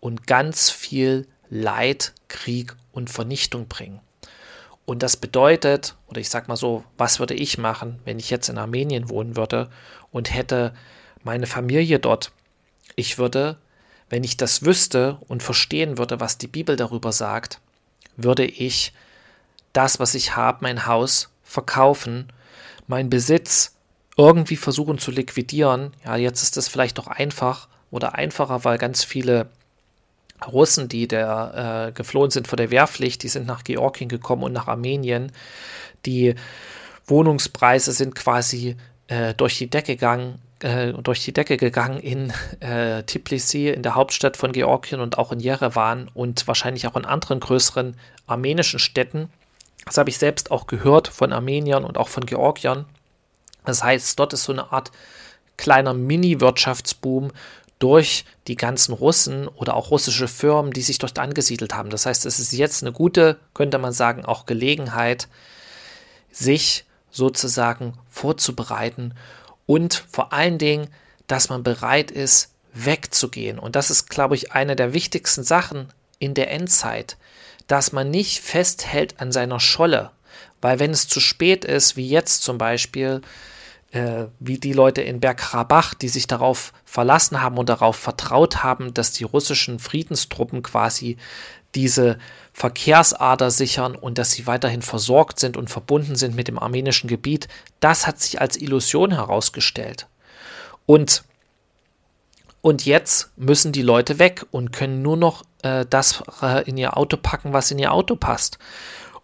und 0.00 0.26
ganz 0.26 0.70
viel 0.70 1.26
Leid, 1.48 2.12
Krieg 2.28 2.76
und 2.92 3.08
Vernichtung 3.08 3.68
bringen. 3.68 4.00
Und 4.84 5.02
das 5.02 5.16
bedeutet, 5.16 5.96
oder 6.08 6.20
ich 6.20 6.30
sag 6.30 6.48
mal 6.48 6.56
so, 6.56 6.82
was 6.96 7.20
würde 7.20 7.34
ich 7.34 7.58
machen, 7.58 8.00
wenn 8.04 8.18
ich 8.18 8.30
jetzt 8.30 8.48
in 8.48 8.58
Armenien 8.58 9.08
wohnen 9.10 9.36
würde 9.36 9.70
und 10.10 10.32
hätte 10.34 10.74
meine 11.22 11.46
Familie 11.46 11.98
dort? 11.98 12.32
Ich 12.98 13.16
würde, 13.16 13.58
wenn 14.10 14.24
ich 14.24 14.36
das 14.36 14.64
wüsste 14.64 15.18
und 15.28 15.44
verstehen 15.44 15.98
würde, 15.98 16.18
was 16.18 16.36
die 16.36 16.48
Bibel 16.48 16.74
darüber 16.74 17.12
sagt, 17.12 17.60
würde 18.16 18.44
ich 18.44 18.92
das, 19.72 20.00
was 20.00 20.16
ich 20.16 20.34
habe, 20.34 20.58
mein 20.62 20.84
Haus 20.84 21.30
verkaufen, 21.44 22.26
mein 22.88 23.08
Besitz 23.08 23.76
irgendwie 24.16 24.56
versuchen 24.56 24.98
zu 24.98 25.12
liquidieren. 25.12 25.92
Ja, 26.04 26.16
jetzt 26.16 26.42
ist 26.42 26.56
das 26.56 26.66
vielleicht 26.66 26.98
doch 26.98 27.06
einfach 27.06 27.68
oder 27.92 28.16
einfacher, 28.16 28.64
weil 28.64 28.78
ganz 28.78 29.04
viele 29.04 29.48
Russen, 30.44 30.88
die 30.88 31.06
der, 31.06 31.90
äh, 31.90 31.92
geflohen 31.92 32.32
sind 32.32 32.48
vor 32.48 32.56
der 32.56 32.72
Wehrpflicht, 32.72 33.22
die 33.22 33.28
sind 33.28 33.46
nach 33.46 33.62
Georgien 33.62 34.08
gekommen 34.08 34.42
und 34.42 34.52
nach 34.52 34.66
Armenien. 34.66 35.30
Die 36.04 36.34
Wohnungspreise 37.06 37.92
sind 37.92 38.16
quasi 38.16 38.76
äh, 39.06 39.34
durch 39.34 39.56
die 39.56 39.70
Decke 39.70 39.94
gegangen, 39.94 40.42
äh, 40.60 40.92
durch 40.92 41.24
die 41.24 41.32
Decke 41.32 41.56
gegangen 41.56 41.98
in 42.00 42.32
äh, 42.60 43.02
Tbilisi, 43.04 43.68
in 43.68 43.82
der 43.82 43.94
Hauptstadt 43.94 44.36
von 44.36 44.52
Georgien 44.52 45.00
und 45.00 45.18
auch 45.18 45.32
in 45.32 45.40
Jerewan 45.40 46.10
und 46.14 46.46
wahrscheinlich 46.46 46.86
auch 46.86 46.96
in 46.96 47.04
anderen 47.04 47.40
größeren 47.40 47.96
armenischen 48.26 48.78
Städten. 48.78 49.30
Das 49.84 49.98
habe 49.98 50.10
ich 50.10 50.18
selbst 50.18 50.50
auch 50.50 50.66
gehört 50.66 51.08
von 51.08 51.32
Armeniern 51.32 51.84
und 51.84 51.96
auch 51.96 52.08
von 52.08 52.26
Georgiern. 52.26 52.86
Das 53.64 53.82
heißt, 53.82 54.18
dort 54.18 54.32
ist 54.32 54.44
so 54.44 54.52
eine 54.52 54.72
Art 54.72 54.90
kleiner 55.56 55.94
Mini-Wirtschaftsboom 55.94 57.32
durch 57.78 58.24
die 58.48 58.56
ganzen 58.56 58.92
Russen 58.92 59.46
oder 59.46 59.74
auch 59.74 59.90
russische 59.90 60.26
Firmen, 60.26 60.72
die 60.72 60.82
sich 60.82 60.98
dort 60.98 61.18
angesiedelt 61.18 61.74
haben. 61.74 61.90
Das 61.90 62.06
heißt, 62.06 62.26
es 62.26 62.38
ist 62.38 62.52
jetzt 62.52 62.82
eine 62.82 62.92
gute, 62.92 63.38
könnte 63.54 63.78
man 63.78 63.92
sagen, 63.92 64.24
auch 64.24 64.46
Gelegenheit, 64.46 65.28
sich 66.32 66.84
sozusagen 67.10 67.94
vorzubereiten 68.10 69.14
und 69.68 70.02
vor 70.10 70.32
allen 70.32 70.56
Dingen, 70.56 70.88
dass 71.26 71.50
man 71.50 71.62
bereit 71.62 72.10
ist, 72.10 72.54
wegzugehen. 72.72 73.58
Und 73.58 73.76
das 73.76 73.90
ist, 73.90 74.08
glaube 74.08 74.34
ich, 74.34 74.52
eine 74.52 74.76
der 74.76 74.94
wichtigsten 74.94 75.44
Sachen 75.44 75.92
in 76.18 76.32
der 76.32 76.50
Endzeit, 76.50 77.18
dass 77.66 77.92
man 77.92 78.10
nicht 78.10 78.40
festhält 78.40 79.20
an 79.20 79.30
seiner 79.30 79.60
Scholle, 79.60 80.10
weil 80.62 80.80
wenn 80.80 80.90
es 80.90 81.06
zu 81.06 81.20
spät 81.20 81.66
ist, 81.66 81.98
wie 81.98 82.08
jetzt 82.08 82.44
zum 82.44 82.56
Beispiel, 82.56 83.20
äh, 83.92 84.24
wie 84.40 84.58
die 84.58 84.72
Leute 84.72 85.02
in 85.02 85.20
Bergkarabach, 85.20 85.92
die 85.92 86.08
sich 86.08 86.26
darauf 86.26 86.72
verlassen 86.86 87.42
haben 87.42 87.58
und 87.58 87.68
darauf 87.68 87.96
vertraut 87.96 88.64
haben, 88.64 88.94
dass 88.94 89.12
die 89.12 89.24
russischen 89.24 89.78
Friedenstruppen 89.78 90.62
quasi 90.62 91.18
diese 91.74 92.18
Verkehrsader 92.52 93.50
sichern 93.50 93.94
und 93.94 94.18
dass 94.18 94.32
sie 94.32 94.46
weiterhin 94.46 94.82
versorgt 94.82 95.38
sind 95.38 95.56
und 95.56 95.70
verbunden 95.70 96.16
sind 96.16 96.34
mit 96.34 96.48
dem 96.48 96.58
armenischen 96.58 97.08
Gebiet, 97.08 97.48
das 97.80 98.06
hat 98.06 98.20
sich 98.20 98.40
als 98.40 98.56
Illusion 98.56 99.12
herausgestellt. 99.12 100.08
Und, 100.86 101.22
und 102.60 102.84
jetzt 102.84 103.30
müssen 103.36 103.72
die 103.72 103.82
Leute 103.82 104.18
weg 104.18 104.44
und 104.50 104.72
können 104.72 105.02
nur 105.02 105.16
noch 105.16 105.44
äh, 105.62 105.86
das 105.88 106.22
äh, 106.42 106.68
in 106.68 106.76
ihr 106.76 106.96
Auto 106.96 107.16
packen, 107.16 107.52
was 107.52 107.70
in 107.70 107.78
ihr 107.78 107.92
Auto 107.92 108.16
passt. 108.16 108.58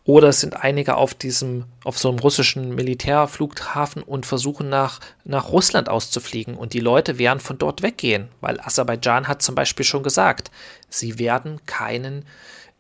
Oder 0.07 0.29
es 0.29 0.41
sind 0.41 0.63
einige 0.63 0.97
auf 0.97 1.15
diesem, 1.15 1.65
auf 1.83 1.99
so 1.99 2.11
einem 2.11 2.19
russischen 2.19 2.75
Militärflughafen 2.75 4.03
und 4.03 4.27
versuchen 4.27 4.69
nach, 4.69 5.01
nach 5.25 5.49
Russland 5.49 5.89
auszufliegen. 5.89 6.57
Und 6.57 6.75
die 6.75 6.81
Leute 6.81 7.19
werden 7.19 7.41
von 7.41 7.57
dort 7.57 7.83
weggehen, 7.83 8.29
weil 8.43 8.61
Aserbaidschan 8.61 9.29
hat 9.29 9.41
zum 9.41 9.55
Beispiel 9.55 9.87
schon 9.87 10.03
gesagt, 10.03 10.51
sie 10.91 11.19
werden 11.19 11.65
keinen 11.65 12.27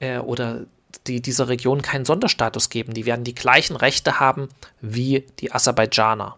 äh, 0.01 0.19
oder 0.19 0.67
die, 1.07 1.23
dieser 1.23 1.49
Region 1.49 1.81
keinen 1.81 2.05
Sonderstatus 2.05 2.69
geben. 2.69 2.93
Die 2.93 3.07
werden 3.07 3.25
die 3.25 3.35
gleichen 3.35 3.77
Rechte 3.77 4.21
haben 4.21 4.51
wie 4.83 5.25
die 5.41 5.51
Aserbaidschaner. 5.51 6.37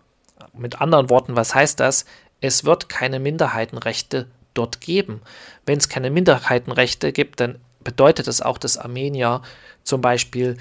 Mit 0.53 0.81
anderen 0.81 1.11
Worten, 1.11 1.35
was 1.35 1.55
heißt 1.55 1.81
das? 1.81 2.05
Es 2.41 2.65
wird 2.65 2.89
keine 2.89 3.19
Minderheitenrechte 3.19 4.29
dort 4.55 4.81
geben. 4.81 5.21
Wenn 5.67 5.79
es 5.79 5.89
keine 5.89 6.11
Minderheitenrechte 6.11 7.13
gibt, 7.13 7.41
dann 7.41 7.59
bedeutet 7.87 8.27
es 8.27 8.43
auch, 8.43 8.59
dass 8.59 8.77
Armenier 8.77 9.43
zum 9.85 10.01
Beispiel 10.01 10.57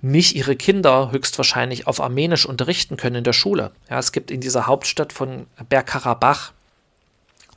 nicht 0.00 0.34
ihre 0.34 0.56
Kinder 0.56 1.12
höchstwahrscheinlich 1.12 1.86
auf 1.86 2.00
Armenisch 2.00 2.46
unterrichten 2.46 2.96
können 2.96 3.16
in 3.16 3.24
der 3.24 3.34
Schule. 3.34 3.72
Ja, 3.90 3.98
es 3.98 4.10
gibt 4.10 4.30
in 4.30 4.40
dieser 4.40 4.66
Hauptstadt 4.66 5.12
von 5.12 5.46
Bergkarabach, 5.68 6.52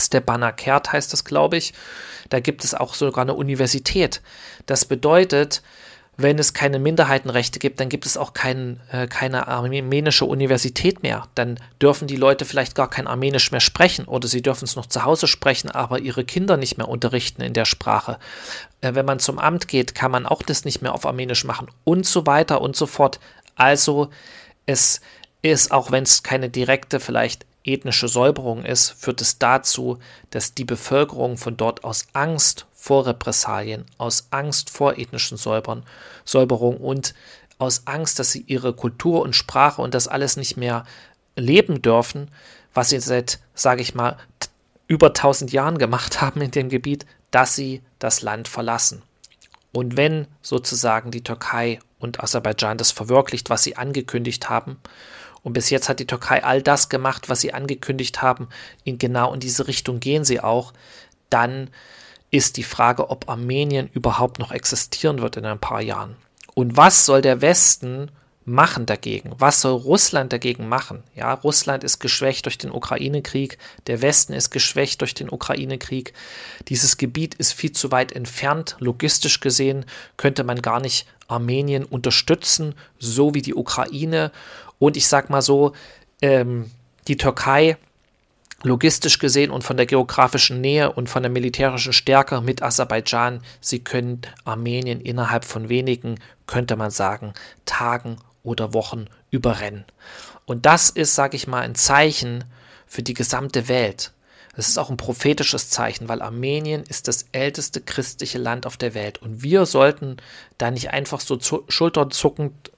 Stepanakert 0.02 0.92
heißt 0.92 1.12
das, 1.12 1.26
glaube 1.26 1.58
ich, 1.58 1.74
da 2.30 2.40
gibt 2.40 2.64
es 2.64 2.74
auch 2.74 2.94
sogar 2.94 3.24
eine 3.24 3.34
Universität. 3.34 4.22
Das 4.66 4.86
bedeutet, 4.86 5.62
wenn 6.22 6.38
es 6.38 6.54
keine 6.54 6.80
Minderheitenrechte 6.80 7.60
gibt, 7.60 7.80
dann 7.80 7.88
gibt 7.88 8.06
es 8.06 8.18
auch 8.18 8.34
kein, 8.34 8.82
äh, 8.92 9.08
keine 9.08 9.48
armenische 9.48 10.26
Universität 10.26 11.02
mehr. 11.02 11.28
Dann 11.34 11.58
dürfen 11.82 12.10
die 12.10 12.18
Leute 12.18 12.44
vielleicht 12.44 12.76
gar 12.76 12.90
kein 12.90 13.08
Armenisch 13.08 13.52
mehr 13.52 13.62
sprechen 13.62 14.04
oder 14.04 14.28
sie 14.28 14.42
dürfen 14.42 14.66
es 14.66 14.76
noch 14.76 14.86
zu 14.86 15.06
Hause 15.06 15.28
sprechen, 15.28 15.72
aber 15.72 16.00
ihre 16.00 16.26
Kinder 16.26 16.58
nicht 16.58 16.78
mehr 16.78 16.90
unterrichten 16.90 17.42
in 17.42 17.54
der 17.54 17.64
Sprache. 17.64 18.20
Äh, 18.82 18.96
wenn 18.96 19.06
man 19.06 19.20
zum 19.20 19.40
Amt 19.40 19.70
geht, 19.70 19.96
kann 19.96 20.12
man 20.12 20.26
auch 20.26 20.44
das 20.44 20.66
nicht 20.66 20.82
mehr 20.82 20.94
auf 20.94 21.06
Armenisch 21.06 21.46
machen 21.46 21.70
und 21.86 22.06
so 22.06 22.28
weiter 22.28 22.60
und 22.60 22.76
so 22.76 22.86
fort. 22.86 23.22
Also 23.56 24.10
es 24.66 25.00
ist, 25.42 25.72
auch 25.72 25.90
wenn 25.90 26.04
es 26.04 26.22
keine 26.22 26.50
direkte 26.50 27.00
vielleicht 27.00 27.46
ethnische 27.64 28.10
Säuberung 28.10 28.66
ist, 28.66 28.90
führt 28.90 29.22
es 29.22 29.38
dazu, 29.38 30.00
dass 30.32 30.54
die 30.54 30.66
Bevölkerung 30.66 31.38
von 31.38 31.56
dort 31.56 31.86
aus 31.86 32.08
Angst 32.12 32.66
vor 32.90 33.06
Repressalien, 33.06 33.86
aus 34.00 34.30
Angst 34.32 34.72
vor 34.72 34.98
ethnischen 34.98 35.38
Säubern, 35.38 35.84
Säuberung 36.26 36.78
und 36.78 37.14
aus 37.60 37.86
Angst, 37.86 38.18
dass 38.18 38.32
sie 38.32 38.44
ihre 38.48 38.74
Kultur 38.74 39.22
und 39.22 39.36
Sprache 39.36 39.84
und 39.84 39.94
das 39.94 40.08
alles 40.08 40.38
nicht 40.38 40.58
mehr 40.58 40.86
leben 41.36 41.84
dürfen, 41.84 42.32
was 42.74 42.90
sie 42.90 43.00
seit, 43.00 43.38
sage 43.54 43.84
ich 43.84 43.94
mal, 43.94 44.18
über 44.88 45.10
1000 45.10 45.52
Jahren 45.52 45.78
gemacht 45.78 46.20
haben 46.22 46.42
in 46.42 46.50
dem 46.50 46.68
Gebiet, 46.68 47.06
dass 47.30 47.56
sie 47.56 47.84
das 48.00 48.24
Land 48.24 48.48
verlassen. 48.48 49.04
Und 49.72 49.96
wenn 49.96 50.26
sozusagen 50.42 51.12
die 51.12 51.24
Türkei 51.24 51.78
und 52.00 52.24
Aserbaidschan 52.24 52.80
das 52.80 52.90
verwirklicht, 52.90 53.52
was 53.52 53.62
sie 53.62 53.78
angekündigt 53.78 54.50
haben, 54.50 54.80
und 55.44 55.54
bis 55.54 55.70
jetzt 55.70 55.90
hat 55.90 56.00
die 56.00 56.08
Türkei 56.08 56.44
all 56.44 56.64
das 56.64 56.90
gemacht, 56.90 57.30
was 57.30 57.42
sie 57.42 57.54
angekündigt 57.54 58.24
haben, 58.24 58.50
in 58.84 58.98
genau 58.98 59.32
in 59.32 59.40
diese 59.40 59.68
Richtung 59.68 60.00
gehen 60.00 60.26
sie 60.26 60.40
auch, 60.40 60.74
dann 61.30 61.70
ist 62.32 62.58
die 62.58 62.64
Frage, 62.64 63.10
ob 63.10 63.30
Armenien 63.30 63.90
überhaupt 63.94 64.40
noch 64.40 64.52
existieren 64.52 65.22
wird 65.22 65.38
in 65.38 65.46
ein 65.46 65.60
paar 65.60 65.82
Jahren. 65.82 66.16
Und 66.54 66.78
was 66.78 67.06
soll 67.06 67.22
der 67.22 67.42
Westen 67.42 68.12
machen 68.46 68.86
dagegen? 68.86 69.32
Was 69.38 69.62
soll 69.62 69.74
Russland 69.74 70.34
dagegen 70.34 70.68
machen? 70.68 71.04
Ja, 71.16 71.34
Russland 71.34 71.84
ist 71.84 72.00
geschwächt 72.00 72.46
durch 72.46 72.58
den 72.58 72.72
Ukraine-Krieg, 72.72 73.58
der 73.88 74.02
Westen 74.02 74.34
ist 74.34 74.50
geschwächt 74.50 75.02
durch 75.02 75.14
den 75.14 75.30
Ukraine-Krieg. 75.30 76.14
Dieses 76.68 76.98
Gebiet 76.98 77.36
ist 77.36 77.54
viel 77.54 77.72
zu 77.72 77.92
weit 77.92 78.12
entfernt. 78.12 78.76
Logistisch 78.80 79.40
gesehen 79.40 79.86
könnte 80.18 80.44
man 80.44 80.62
gar 80.62 80.80
nicht 80.80 81.08
Armenien 81.28 81.86
unterstützen, 81.86 82.76
so 82.98 83.34
wie 83.34 83.42
die 83.42 83.56
Ukraine. 83.56 84.32
Und 84.80 84.98
ich 84.98 85.08
sag 85.08 85.30
mal 85.30 85.42
so, 85.42 85.74
ähm, 86.22 86.72
die 87.08 87.18
Türkei 87.18 87.78
logistisch 88.64 89.20
gesehen 89.20 89.52
und 89.52 89.64
von 89.64 89.78
der 89.78 89.86
geografischen 89.86 90.62
Nähe 90.62 90.92
und 90.92 91.10
von 91.10 91.24
der 91.24 91.32
militärischen 91.32 91.94
Stärke 91.94 92.42
mit 92.42 92.62
Aserbaidschan, 92.62 93.42
sie 93.62 93.80
können 93.80 94.22
Armenien 94.44 95.02
innerhalb 95.02 95.46
von 95.46 95.70
wenigen, 95.70 96.20
könnte 96.48 96.76
man 96.76 96.92
sagen, 96.92 97.34
Tagen 97.66 98.18
oder 98.44 98.74
Wochen 98.74 99.06
überrennen. 99.32 99.86
Und 100.46 100.66
das 100.66 100.90
ist, 100.90 101.16
sage 101.16 101.36
ich 101.36 101.48
mal, 101.48 101.62
ein 101.62 101.76
Zeichen 101.76 102.44
für 102.88 103.04
die 103.04 103.14
gesamte 103.14 103.68
Welt. 103.68 104.12
Es 104.56 104.68
ist 104.68 104.78
auch 104.78 104.90
ein 104.90 104.98
prophetisches 104.98 105.70
Zeichen, 105.70 106.10
weil 106.10 106.22
Armenien 106.22 106.84
ist 106.84 107.08
das 107.08 107.28
älteste 107.32 107.80
christliche 107.80 108.40
Land 108.40 108.66
auf 108.66 108.76
der 108.76 108.94
Welt. 108.94 109.22
Und 109.22 109.42
wir 109.42 109.66
sollten 109.66 110.18
da 110.58 110.72
nicht 110.72 110.90
einfach 110.90 111.22
so 111.22 111.40
schulterzuckend 111.70 112.72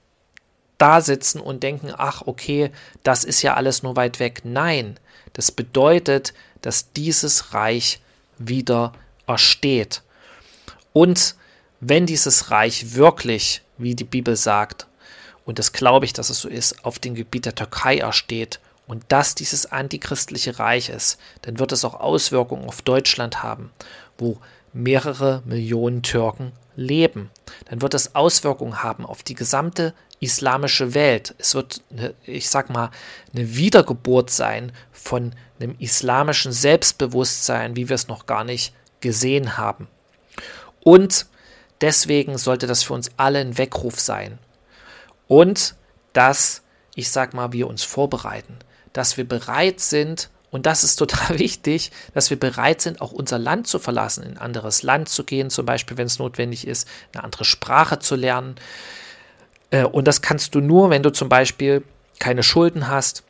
da 0.78 1.00
sitzen 1.00 1.40
und 1.40 1.62
denken, 1.62 1.92
ach 1.96 2.22
okay, 2.26 2.70
das 3.02 3.24
ist 3.24 3.42
ja 3.42 3.54
alles 3.54 3.82
nur 3.82 3.96
weit 3.96 4.20
weg. 4.20 4.42
Nein, 4.44 4.98
Das 5.32 5.50
bedeutet, 5.50 6.34
dass 6.60 6.92
dieses 6.92 7.54
Reich 7.54 8.00
wieder 8.38 8.92
ersteht. 9.26 10.02
Und 10.92 11.36
wenn 11.80 12.06
dieses 12.06 12.50
Reich 12.50 12.94
wirklich, 12.94 13.62
wie 13.78 13.94
die 13.94 14.04
Bibel 14.04 14.36
sagt, 14.36 14.86
und 15.44 15.58
das 15.58 15.72
glaube 15.72 16.04
ich, 16.04 16.12
dass 16.12 16.30
es 16.30 16.40
so 16.40 16.48
ist, 16.48 16.84
auf 16.84 16.98
dem 16.98 17.14
Gebiet 17.14 17.46
der 17.46 17.54
Türkei 17.54 17.98
ersteht 17.98 18.60
und 18.86 19.04
dass 19.08 19.34
dieses 19.34 19.66
antichristliche 19.66 20.58
Reich 20.58 20.88
ist, 20.88 21.18
dann 21.42 21.58
wird 21.58 21.72
es 21.72 21.84
auch 21.84 21.94
Auswirkungen 21.94 22.66
auf 22.66 22.82
Deutschland 22.82 23.42
haben, 23.42 23.70
wo 24.18 24.38
mehrere 24.72 25.42
Millionen 25.44 26.02
Türken 26.02 26.52
leben. 26.76 27.30
Dann 27.66 27.82
wird 27.82 27.94
es 27.94 28.14
Auswirkungen 28.14 28.82
haben 28.82 29.04
auf 29.04 29.22
die 29.22 29.34
gesamte 29.34 29.94
islamische 30.22 30.94
Welt. 30.94 31.34
Es 31.38 31.54
wird, 31.54 31.82
ich 32.24 32.48
sag 32.48 32.70
mal, 32.70 32.90
eine 33.34 33.56
Wiedergeburt 33.56 34.30
sein 34.30 34.72
von 34.92 35.32
einem 35.58 35.74
islamischen 35.78 36.52
Selbstbewusstsein, 36.52 37.76
wie 37.76 37.88
wir 37.88 37.94
es 37.94 38.08
noch 38.08 38.26
gar 38.26 38.44
nicht 38.44 38.72
gesehen 39.00 39.58
haben. 39.58 39.88
Und 40.84 41.26
deswegen 41.80 42.38
sollte 42.38 42.66
das 42.66 42.84
für 42.84 42.94
uns 42.94 43.10
alle 43.16 43.40
ein 43.40 43.58
Weckruf 43.58 43.98
sein. 43.98 44.38
Und 45.26 45.74
dass, 46.12 46.62
ich 46.94 47.10
sag 47.10 47.34
mal, 47.34 47.52
wir 47.52 47.66
uns 47.66 47.82
vorbereiten, 47.82 48.58
dass 48.92 49.16
wir 49.16 49.26
bereit 49.26 49.80
sind, 49.80 50.30
und 50.50 50.66
das 50.66 50.84
ist 50.84 50.96
total 50.96 51.40
wichtig, 51.40 51.90
dass 52.14 52.30
wir 52.30 52.38
bereit 52.38 52.80
sind, 52.80 53.00
auch 53.00 53.10
unser 53.10 53.40
Land 53.40 53.66
zu 53.66 53.80
verlassen, 53.80 54.22
in 54.22 54.32
ein 54.32 54.38
anderes 54.38 54.84
Land 54.84 55.08
zu 55.08 55.24
gehen, 55.24 55.50
zum 55.50 55.66
Beispiel, 55.66 55.96
wenn 55.96 56.06
es 56.06 56.20
notwendig 56.20 56.66
ist, 56.66 56.86
eine 57.12 57.24
andere 57.24 57.44
Sprache 57.44 57.98
zu 57.98 58.14
lernen. 58.14 58.54
Äh, 59.72 59.84
und 59.84 60.06
das 60.06 60.22
kannst 60.22 60.54
du 60.54 60.60
nur, 60.60 60.90
wenn 60.90 61.02
du 61.02 61.10
zum 61.10 61.28
Beispiel 61.28 61.82
keine 62.20 62.44
Schulden 62.44 62.86
hast 62.86 63.24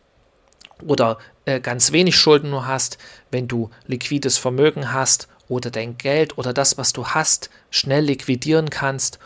oder 0.86 1.16
äh, 1.46 1.60
ganz 1.60 1.92
wenig 1.92 2.16
Schulden 2.16 2.50
nur 2.50 2.66
hast, 2.66 2.98
wenn 3.30 3.48
du 3.48 3.70
liquides 3.86 4.36
Vermögen 4.36 4.92
hast 4.92 5.28
oder 5.48 5.70
dein 5.70 5.96
Geld 5.96 6.36
oder 6.36 6.52
das, 6.52 6.76
was 6.76 6.92
du 6.92 7.06
hast, 7.06 7.48
schnell 7.70 8.04
liquidieren 8.04 8.68
kannst, 8.68 9.18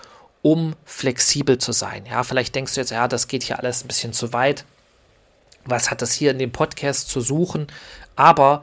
um 0.42 0.76
flexibel 0.84 1.58
zu 1.58 1.72
sein. 1.72 2.06
Ja, 2.06 2.22
vielleicht 2.22 2.54
denkst 2.54 2.74
du 2.74 2.80
jetzt, 2.80 2.90
ja, 2.90 3.08
das 3.08 3.26
geht 3.26 3.42
hier 3.42 3.58
alles 3.58 3.82
ein 3.82 3.88
bisschen 3.88 4.12
zu 4.12 4.32
weit 4.32 4.64
was 5.66 5.90
hat 5.90 6.02
das 6.02 6.12
hier 6.12 6.30
in 6.30 6.38
dem 6.38 6.52
Podcast 6.52 7.08
zu 7.10 7.20
suchen? 7.20 7.66
Aber 8.14 8.62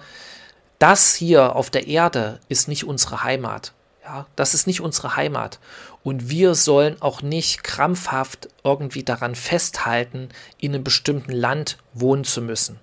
das 0.79 1.13
hier 1.13 1.55
auf 1.55 1.69
der 1.69 1.87
Erde 1.87 2.39
ist 2.49 2.67
nicht 2.67 2.85
unsere 2.85 3.23
Heimat. 3.23 3.73
Ja, 4.03 4.25
das 4.35 4.53
ist 4.53 4.67
nicht 4.67 4.81
unsere 4.81 5.15
Heimat. 5.15 5.59
Und 6.03 6.29
wir 6.29 6.53
sollen 6.53 7.01
auch 7.01 7.21
nicht 7.21 7.63
krampfhaft 7.63 8.49
irgendwie 8.63 9.03
daran 9.03 9.35
festhalten, 9.35 10.29
in 10.57 10.73
einem 10.73 10.83
bestimmten 10.83 11.31
Land 11.31 11.77
wohnen 11.93 12.25
zu 12.25 12.41
müssen. 12.41 12.79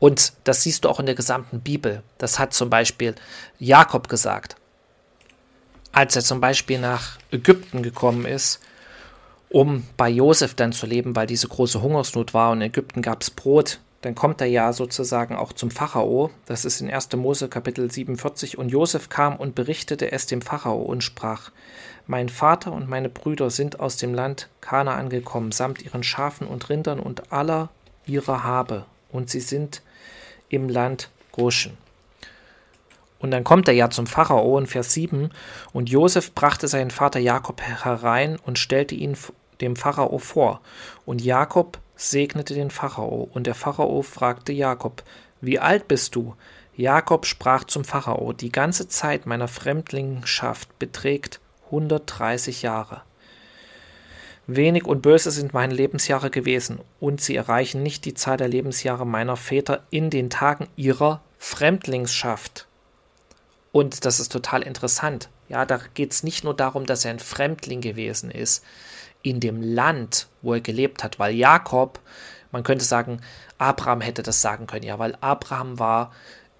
Und 0.00 0.32
das 0.42 0.64
siehst 0.64 0.84
du 0.84 0.88
auch 0.88 0.98
in 0.98 1.06
der 1.06 1.14
gesamten 1.14 1.60
Bibel. 1.60 2.02
Das 2.18 2.40
hat 2.40 2.52
zum 2.52 2.68
Beispiel 2.68 3.14
Jakob 3.60 4.08
gesagt. 4.08 4.56
Als 5.92 6.16
er 6.16 6.22
zum 6.22 6.40
Beispiel 6.40 6.80
nach 6.80 7.18
Ägypten 7.30 7.82
gekommen 7.82 8.24
ist, 8.24 8.60
um 9.48 9.86
bei 9.96 10.08
Josef 10.08 10.54
dann 10.54 10.72
zu 10.72 10.86
leben, 10.86 11.14
weil 11.14 11.26
diese 11.26 11.46
große 11.46 11.82
Hungersnot 11.82 12.34
war 12.34 12.50
und 12.50 12.62
in 12.62 12.68
Ägypten 12.68 13.02
gab 13.02 13.22
es 13.22 13.30
Brot. 13.30 13.78
Dann 14.00 14.16
kommt 14.16 14.40
er 14.40 14.48
ja 14.48 14.72
sozusagen 14.72 15.36
auch 15.36 15.52
zum 15.52 15.70
Pharao. 15.70 16.30
Das 16.46 16.64
ist 16.64 16.80
in 16.80 16.90
1. 16.90 17.12
Mose 17.12 17.48
Kapitel 17.48 17.88
47. 17.88 18.58
Und 18.58 18.70
Josef 18.70 19.08
kam 19.08 19.36
und 19.36 19.54
berichtete 19.54 20.10
es 20.10 20.26
dem 20.26 20.42
Pharao 20.42 20.82
und 20.82 21.04
sprach: 21.04 21.52
Mein 22.12 22.28
Vater 22.28 22.72
und 22.72 22.90
meine 22.90 23.08
Brüder 23.08 23.48
sind 23.48 23.80
aus 23.80 23.96
dem 23.96 24.12
Land 24.12 24.50
Kana 24.60 24.96
angekommen, 24.96 25.50
samt 25.50 25.80
ihren 25.80 26.02
Schafen 26.02 26.46
und 26.46 26.68
Rindern 26.68 27.00
und 27.00 27.32
aller 27.32 27.70
ihrer 28.04 28.44
Habe. 28.44 28.84
Und 29.10 29.30
sie 29.30 29.40
sind 29.40 29.80
im 30.50 30.68
Land 30.68 31.08
Goshen. 31.32 31.78
Und 33.18 33.30
dann 33.30 33.44
kommt 33.44 33.66
er 33.66 33.72
ja 33.72 33.88
zum 33.88 34.06
Pharao 34.06 34.58
in 34.58 34.66
Vers 34.66 34.92
7. 34.92 35.30
Und 35.72 35.88
Josef 35.88 36.34
brachte 36.34 36.68
seinen 36.68 36.90
Vater 36.90 37.18
Jakob 37.18 37.62
herein 37.62 38.38
und 38.44 38.58
stellte 38.58 38.94
ihn 38.94 39.16
dem 39.62 39.74
Pharao 39.74 40.18
vor. 40.18 40.60
Und 41.06 41.22
Jakob 41.22 41.78
segnete 41.96 42.52
den 42.52 42.70
Pharao. 42.70 43.30
Und 43.32 43.46
der 43.46 43.54
Pharao 43.54 44.02
fragte 44.02 44.52
Jakob, 44.52 45.02
wie 45.40 45.58
alt 45.58 45.88
bist 45.88 46.14
du? 46.14 46.36
Jakob 46.76 47.24
sprach 47.24 47.64
zum 47.64 47.84
Pharao, 47.84 48.34
die 48.34 48.52
ganze 48.52 48.86
Zeit 48.86 49.24
meiner 49.24 49.48
Fremdlingschaft 49.48 50.78
beträgt 50.78 51.40
130 51.72 52.62
Jahre. 52.62 53.02
Wenig 54.46 54.84
und 54.84 55.02
böse 55.02 55.30
sind 55.30 55.54
meine 55.54 55.74
Lebensjahre 55.74 56.30
gewesen, 56.30 56.80
und 57.00 57.20
sie 57.20 57.36
erreichen 57.36 57.82
nicht 57.82 58.04
die 58.04 58.14
Zahl 58.14 58.36
der 58.36 58.48
Lebensjahre 58.48 59.06
meiner 59.06 59.36
Väter 59.36 59.84
in 59.90 60.10
den 60.10 60.30
Tagen 60.30 60.68
ihrer 60.76 61.22
Fremdlingsschaft. 61.38 62.66
Und 63.70 64.04
das 64.04 64.20
ist 64.20 64.30
total 64.30 64.62
interessant. 64.62 65.30
Ja, 65.48 65.64
da 65.64 65.78
geht 65.94 66.12
es 66.12 66.22
nicht 66.22 66.44
nur 66.44 66.54
darum, 66.54 66.86
dass 66.86 67.04
er 67.04 67.12
ein 67.12 67.20
Fremdling 67.20 67.80
gewesen 67.80 68.30
ist, 68.30 68.64
in 69.22 69.40
dem 69.40 69.62
Land, 69.62 70.28
wo 70.42 70.54
er 70.54 70.60
gelebt 70.60 71.04
hat, 71.04 71.18
weil 71.18 71.34
Jakob, 71.34 72.00
man 72.50 72.64
könnte 72.64 72.84
sagen, 72.84 73.20
Abraham 73.58 74.00
hätte 74.00 74.22
das 74.22 74.42
sagen 74.42 74.66
können, 74.66 74.84
ja, 74.84 74.98
weil 74.98 75.16
Abraham 75.20 75.78
war 75.78 76.12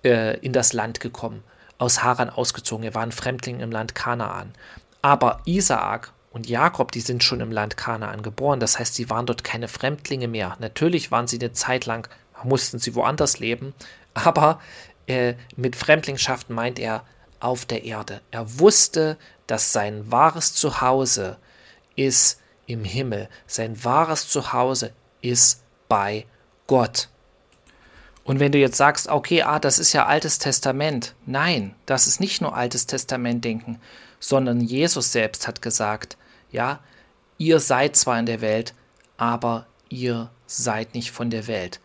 äh, 0.05 0.39
in 0.39 0.53
das 0.53 0.73
Land 0.73 1.01
gekommen, 1.01 1.43
aus 1.79 2.03
Haran 2.03 2.31
ausgezogen, 2.31 2.85
er 2.85 2.95
war 2.95 3.03
ein 3.03 3.13
Fremdling 3.13 3.61
im 3.61 3.73
Land 3.73 3.95
Kanaan. 3.95 4.53
Aber 5.03 5.41
Isaak 5.45 6.13
und 6.31 6.49
Jakob, 6.49 6.93
die 6.93 7.01
sind 7.01 7.23
schon 7.23 7.41
im 7.41 7.53
Land 7.53 7.77
Kanaan 7.77 8.23
geboren, 8.23 8.61
das 8.61 8.79
heißt, 8.79 8.95
sie 8.95 9.11
waren 9.11 9.27
dort 9.27 9.45
keine 9.45 9.69
Fremdlinge 9.69 10.29
mehr. 10.29 10.57
Natürlich 10.61 11.11
waren 11.11 11.27
sie 11.27 11.39
eine 11.39 11.53
Zeit 11.53 11.87
lang, 11.87 12.09
mussten 12.45 12.79
sie 12.79 12.95
woanders 12.95 13.39
leben, 13.39 13.75
aber 14.15 14.61
äh, 15.07 15.35
mit 15.57 15.77
Fremdlingschaft 15.77 16.51
meint 16.51 16.79
er 16.79 17.05
auf 17.41 17.67
der 17.67 17.85
Erde. 17.85 18.21
Er 18.31 18.59
wusste, 18.61 19.19
dass 19.47 19.73
sein 19.73 20.11
wahres 20.11 20.55
Zuhause 20.55 21.39
ist 21.97 22.41
im 22.67 22.85
Himmel. 22.85 23.29
Sein 23.47 23.85
wahres 23.85 24.29
Zuhause 24.29 24.93
ist 25.21 25.63
bei 25.89 26.27
Gott. 26.67 27.09
Und 28.25 28.39
wenn 28.39 28.53
du 28.53 28.59
jetzt 28.59 28.77
sagst, 28.77 29.09
okay, 29.09 29.43
ah, 29.43 29.59
das 29.59 29.81
ist 29.81 29.93
ja 29.93 30.07
Altes 30.07 30.39
Testament. 30.39 31.15
Nein, 31.27 31.75
das 31.87 32.07
ist 32.07 32.21
nicht 32.21 32.41
nur 32.41 32.57
Altes 32.57 32.87
Testament 32.87 33.45
denken, 33.45 33.81
sondern 34.23 34.61
Jesus 34.61 35.13
selbst 35.13 35.49
hat 35.49 35.61
gesagt, 35.61 36.17
ja, 36.53 36.79
ihr 37.39 37.59
seid 37.59 37.97
zwar 37.97 38.19
in 38.19 38.27
der 38.27 38.41
Welt, 38.41 38.73
aber 39.17 39.67
ihr 39.89 40.31
seid 40.47 40.95
nicht 40.95 41.11
von 41.11 41.29
der 41.29 41.49
Welt. 41.49 41.81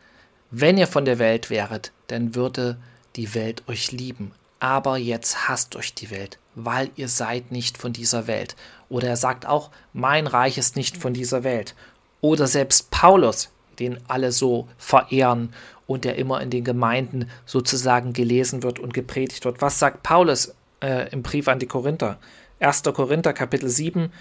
Wenn 0.52 0.78
ihr 0.78 0.88
von 0.88 1.04
der 1.04 1.20
Welt 1.20 1.50
wäret, 1.50 1.92
dann 2.08 2.36
würde 2.36 2.78
die 3.16 3.34
Welt 3.34 3.64
euch 3.68 3.92
lieben. 3.92 4.32
Aber 4.60 4.98
jetzt 4.98 5.50
hasst 5.50 5.76
euch 5.76 5.96
die 5.96 6.12
Welt, 6.12 6.38
weil 6.54 6.92
ihr 6.96 7.10
seid 7.10 7.52
nicht 7.52 7.78
von 7.78 7.92
dieser 7.92 8.28
Welt. 8.28 8.56
Oder 8.88 9.10
er 9.10 9.18
sagt 9.18 9.48
auch, 9.48 9.72
mein 9.92 10.28
Reich 10.28 10.60
ist 10.60 10.76
nicht 10.76 10.96
von 10.96 11.14
dieser 11.14 11.44
Welt. 11.44 11.76
Oder 12.22 12.48
selbst 12.48 12.92
Paulus, 12.92 13.50
den 13.80 14.00
alle 14.08 14.32
so 14.32 14.68
verehren 14.78 15.54
und 15.88 16.06
der 16.06 16.18
immer 16.18 16.42
in 16.42 16.50
den 16.52 16.64
Gemeinden 16.64 17.30
sozusagen 17.46 18.14
gelesen 18.14 18.62
wird 18.62 18.78
und 18.78 18.94
gepredigt 18.94 19.44
wird. 19.46 19.62
Was 19.62 19.80
sagt 19.80 20.04
Paulus 20.04 20.54
äh, 20.82 21.10
im 21.12 21.24
Brief 21.24 21.48
an 21.48 21.60
die 21.60 21.68
Korinther? 21.68 22.20
1. 22.60 22.84
Korinther 22.84 23.34
Kapitel 23.34 23.70
7, 23.70 24.12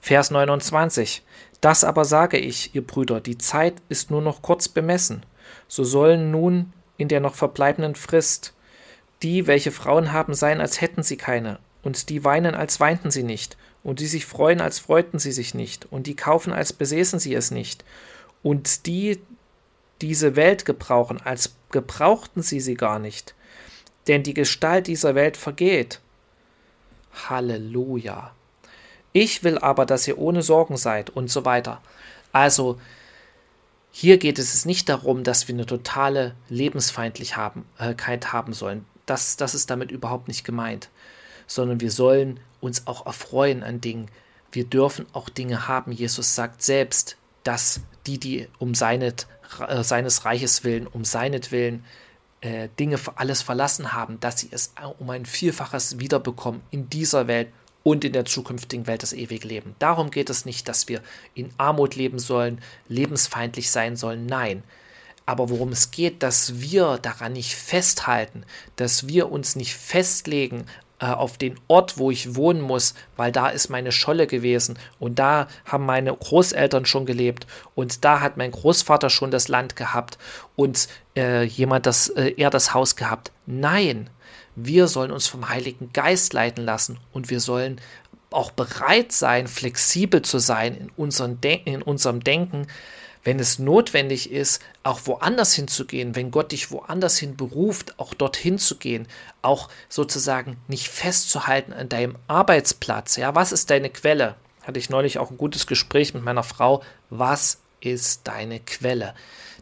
Vers 0.00 0.30
29. 0.30 1.22
Das 1.60 1.84
aber 1.84 2.04
sage 2.04 2.38
ich, 2.38 2.74
ihr 2.74 2.86
Brüder, 2.86 3.20
die 3.20 3.38
Zeit 3.38 3.74
ist 3.88 4.10
nur 4.10 4.22
noch 4.22 4.42
kurz 4.42 4.68
bemessen. 4.68 5.24
So 5.68 5.84
sollen 5.84 6.30
nun 6.30 6.72
in 6.96 7.08
der 7.08 7.20
noch 7.20 7.34
verbleibenden 7.34 7.94
Frist 7.94 8.54
die, 9.22 9.46
welche 9.46 9.70
Frauen 9.70 10.12
haben, 10.12 10.34
sein, 10.34 10.60
als 10.60 10.80
hätten 10.80 11.02
sie 11.02 11.16
keine, 11.16 11.58
und 11.82 12.08
die 12.08 12.24
weinen, 12.24 12.54
als 12.54 12.80
weinten 12.80 13.10
sie 13.10 13.22
nicht, 13.22 13.56
und 13.84 14.00
die 14.00 14.06
sich 14.06 14.26
freuen, 14.26 14.60
als 14.60 14.80
freuten 14.80 15.18
sie 15.18 15.32
sich 15.32 15.54
nicht, 15.54 15.86
und 15.90 16.06
die 16.06 16.16
kaufen, 16.16 16.52
als 16.52 16.72
besäßen 16.72 17.18
sie 17.18 17.34
es 17.34 17.50
nicht, 17.50 17.84
und 18.42 18.86
die 18.86 19.20
diese 20.00 20.34
Welt 20.34 20.64
gebrauchen, 20.64 21.20
als 21.22 21.54
gebrauchten 21.70 22.42
sie 22.42 22.60
sie 22.60 22.74
gar 22.74 22.98
nicht, 22.98 23.34
denn 24.08 24.22
die 24.22 24.34
Gestalt 24.34 24.86
dieser 24.86 25.14
Welt 25.14 25.36
vergeht. 25.36 26.00
Halleluja. 27.28 28.32
Ich 29.12 29.44
will 29.44 29.58
aber, 29.58 29.84
dass 29.86 30.08
ihr 30.08 30.18
ohne 30.18 30.42
Sorgen 30.42 30.76
seid 30.76 31.10
und 31.10 31.30
so 31.30 31.44
weiter. 31.44 31.82
Also, 32.32 32.80
hier 33.90 34.16
geht 34.16 34.38
es 34.38 34.64
nicht 34.64 34.88
darum, 34.88 35.22
dass 35.22 35.48
wir 35.48 35.54
eine 35.54 35.66
totale 35.66 36.34
Lebensfeindlichkeit 36.48 38.32
haben 38.32 38.52
sollen. 38.54 38.86
Das, 39.04 39.36
das 39.36 39.54
ist 39.54 39.68
damit 39.68 39.90
überhaupt 39.90 40.28
nicht 40.28 40.44
gemeint 40.44 40.88
sondern 41.52 41.80
wir 41.80 41.90
sollen 41.90 42.40
uns 42.60 42.86
auch 42.86 43.06
erfreuen 43.06 43.62
an 43.62 43.80
Dingen. 43.80 44.08
Wir 44.50 44.64
dürfen 44.64 45.06
auch 45.12 45.28
Dinge 45.28 45.68
haben. 45.68 45.92
Jesus 45.92 46.34
sagt 46.34 46.62
selbst, 46.62 47.16
dass 47.44 47.80
die, 48.06 48.18
die 48.18 48.48
um 48.58 48.74
seinet, 48.74 49.26
äh, 49.66 49.82
seines 49.82 50.24
Reiches 50.24 50.64
willen, 50.64 50.86
um 50.86 51.04
seinetwillen 51.04 51.84
äh, 52.42 52.68
Dinge 52.78 52.98
alles 53.16 53.40
verlassen 53.40 53.92
haben, 53.92 54.20
dass 54.20 54.40
sie 54.40 54.48
es 54.50 54.74
um 54.98 55.08
ein 55.10 55.26
Vielfaches 55.26 55.98
wiederbekommen 55.98 56.60
in 56.70 56.90
dieser 56.90 57.26
Welt 57.26 57.48
und 57.82 58.04
in 58.04 58.12
der 58.12 58.24
zukünftigen 58.24 58.86
Welt 58.86 59.02
das 59.02 59.12
ewige 59.12 59.48
Leben. 59.48 59.74
Darum 59.78 60.10
geht 60.10 60.30
es 60.30 60.44
nicht, 60.44 60.68
dass 60.68 60.88
wir 60.88 61.02
in 61.34 61.50
Armut 61.56 61.96
leben 61.96 62.18
sollen, 62.18 62.60
lebensfeindlich 62.88 63.70
sein 63.70 63.96
sollen. 63.96 64.26
Nein, 64.26 64.62
Aber 65.24 65.50
worum 65.50 65.70
es 65.70 65.90
geht, 65.90 66.22
dass 66.22 66.60
wir 66.60 66.98
daran 66.98 67.32
nicht 67.32 67.54
festhalten, 67.54 68.44
dass 68.76 69.06
wir 69.06 69.30
uns 69.30 69.56
nicht 69.56 69.74
festlegen 69.74 70.66
äh, 71.02 71.06
auf 71.06 71.36
den 71.36 71.58
Ort, 71.66 71.98
wo 71.98 72.12
ich 72.12 72.36
wohnen 72.36 72.60
muss, 72.60 72.94
weil 73.16 73.32
da 73.32 73.48
ist 73.48 73.68
meine 73.68 73.90
Scholle 73.90 74.28
gewesen 74.28 74.78
und 75.00 75.18
da 75.18 75.48
haben 75.64 75.84
meine 75.84 76.14
Großeltern 76.14 76.86
schon 76.86 77.06
gelebt 77.06 77.48
und 77.74 78.04
da 78.04 78.20
hat 78.20 78.36
mein 78.36 78.52
Großvater 78.52 79.10
schon 79.10 79.32
das 79.32 79.48
Land 79.48 79.74
gehabt 79.74 80.16
und 80.54 80.86
äh, 81.16 81.42
jemand 81.42 81.86
das 81.86 82.08
äh, 82.10 82.34
er 82.36 82.50
das 82.50 82.72
Haus 82.72 82.94
gehabt. 82.94 83.32
Nein, 83.46 84.10
wir 84.54 84.86
sollen 84.86 85.10
uns 85.10 85.26
vom 85.26 85.48
Heiligen 85.48 85.92
Geist 85.92 86.34
leiten 86.34 86.64
lassen 86.64 87.00
und 87.12 87.30
wir 87.30 87.40
sollen 87.40 87.80
auch 88.30 88.52
bereit 88.52 89.10
sein, 89.10 89.48
flexibel 89.48 90.22
zu 90.22 90.38
sein 90.38 90.76
in, 90.76 90.90
unseren 90.96 91.40
Den 91.40 91.64
in 91.64 91.82
unserem 91.82 92.22
Denken, 92.22 92.68
wenn 93.24 93.38
es 93.38 93.58
notwendig 93.58 94.30
ist, 94.30 94.60
auch 94.82 95.00
woanders 95.04 95.52
hinzugehen, 95.52 96.16
wenn 96.16 96.30
Gott 96.30 96.52
dich 96.52 96.70
woanders 96.70 97.18
hin 97.18 97.36
beruft, 97.36 97.98
auch 97.98 98.14
dorthin 98.14 98.58
zu 98.58 98.76
gehen, 98.76 99.06
auch 99.42 99.68
sozusagen 99.88 100.56
nicht 100.68 100.88
festzuhalten 100.88 101.72
an 101.72 101.88
deinem 101.88 102.16
Arbeitsplatz. 102.26 103.16
Ja, 103.16 103.34
was 103.34 103.52
ist 103.52 103.70
deine 103.70 103.90
Quelle? 103.90 104.34
Hatte 104.62 104.78
ich 104.78 104.90
neulich 104.90 105.18
auch 105.18 105.30
ein 105.30 105.38
gutes 105.38 105.66
Gespräch 105.66 106.14
mit 106.14 106.24
meiner 106.24 106.42
Frau. 106.42 106.82
Was 107.10 107.58
ist 107.80 108.22
deine 108.24 108.60
Quelle? 108.60 109.14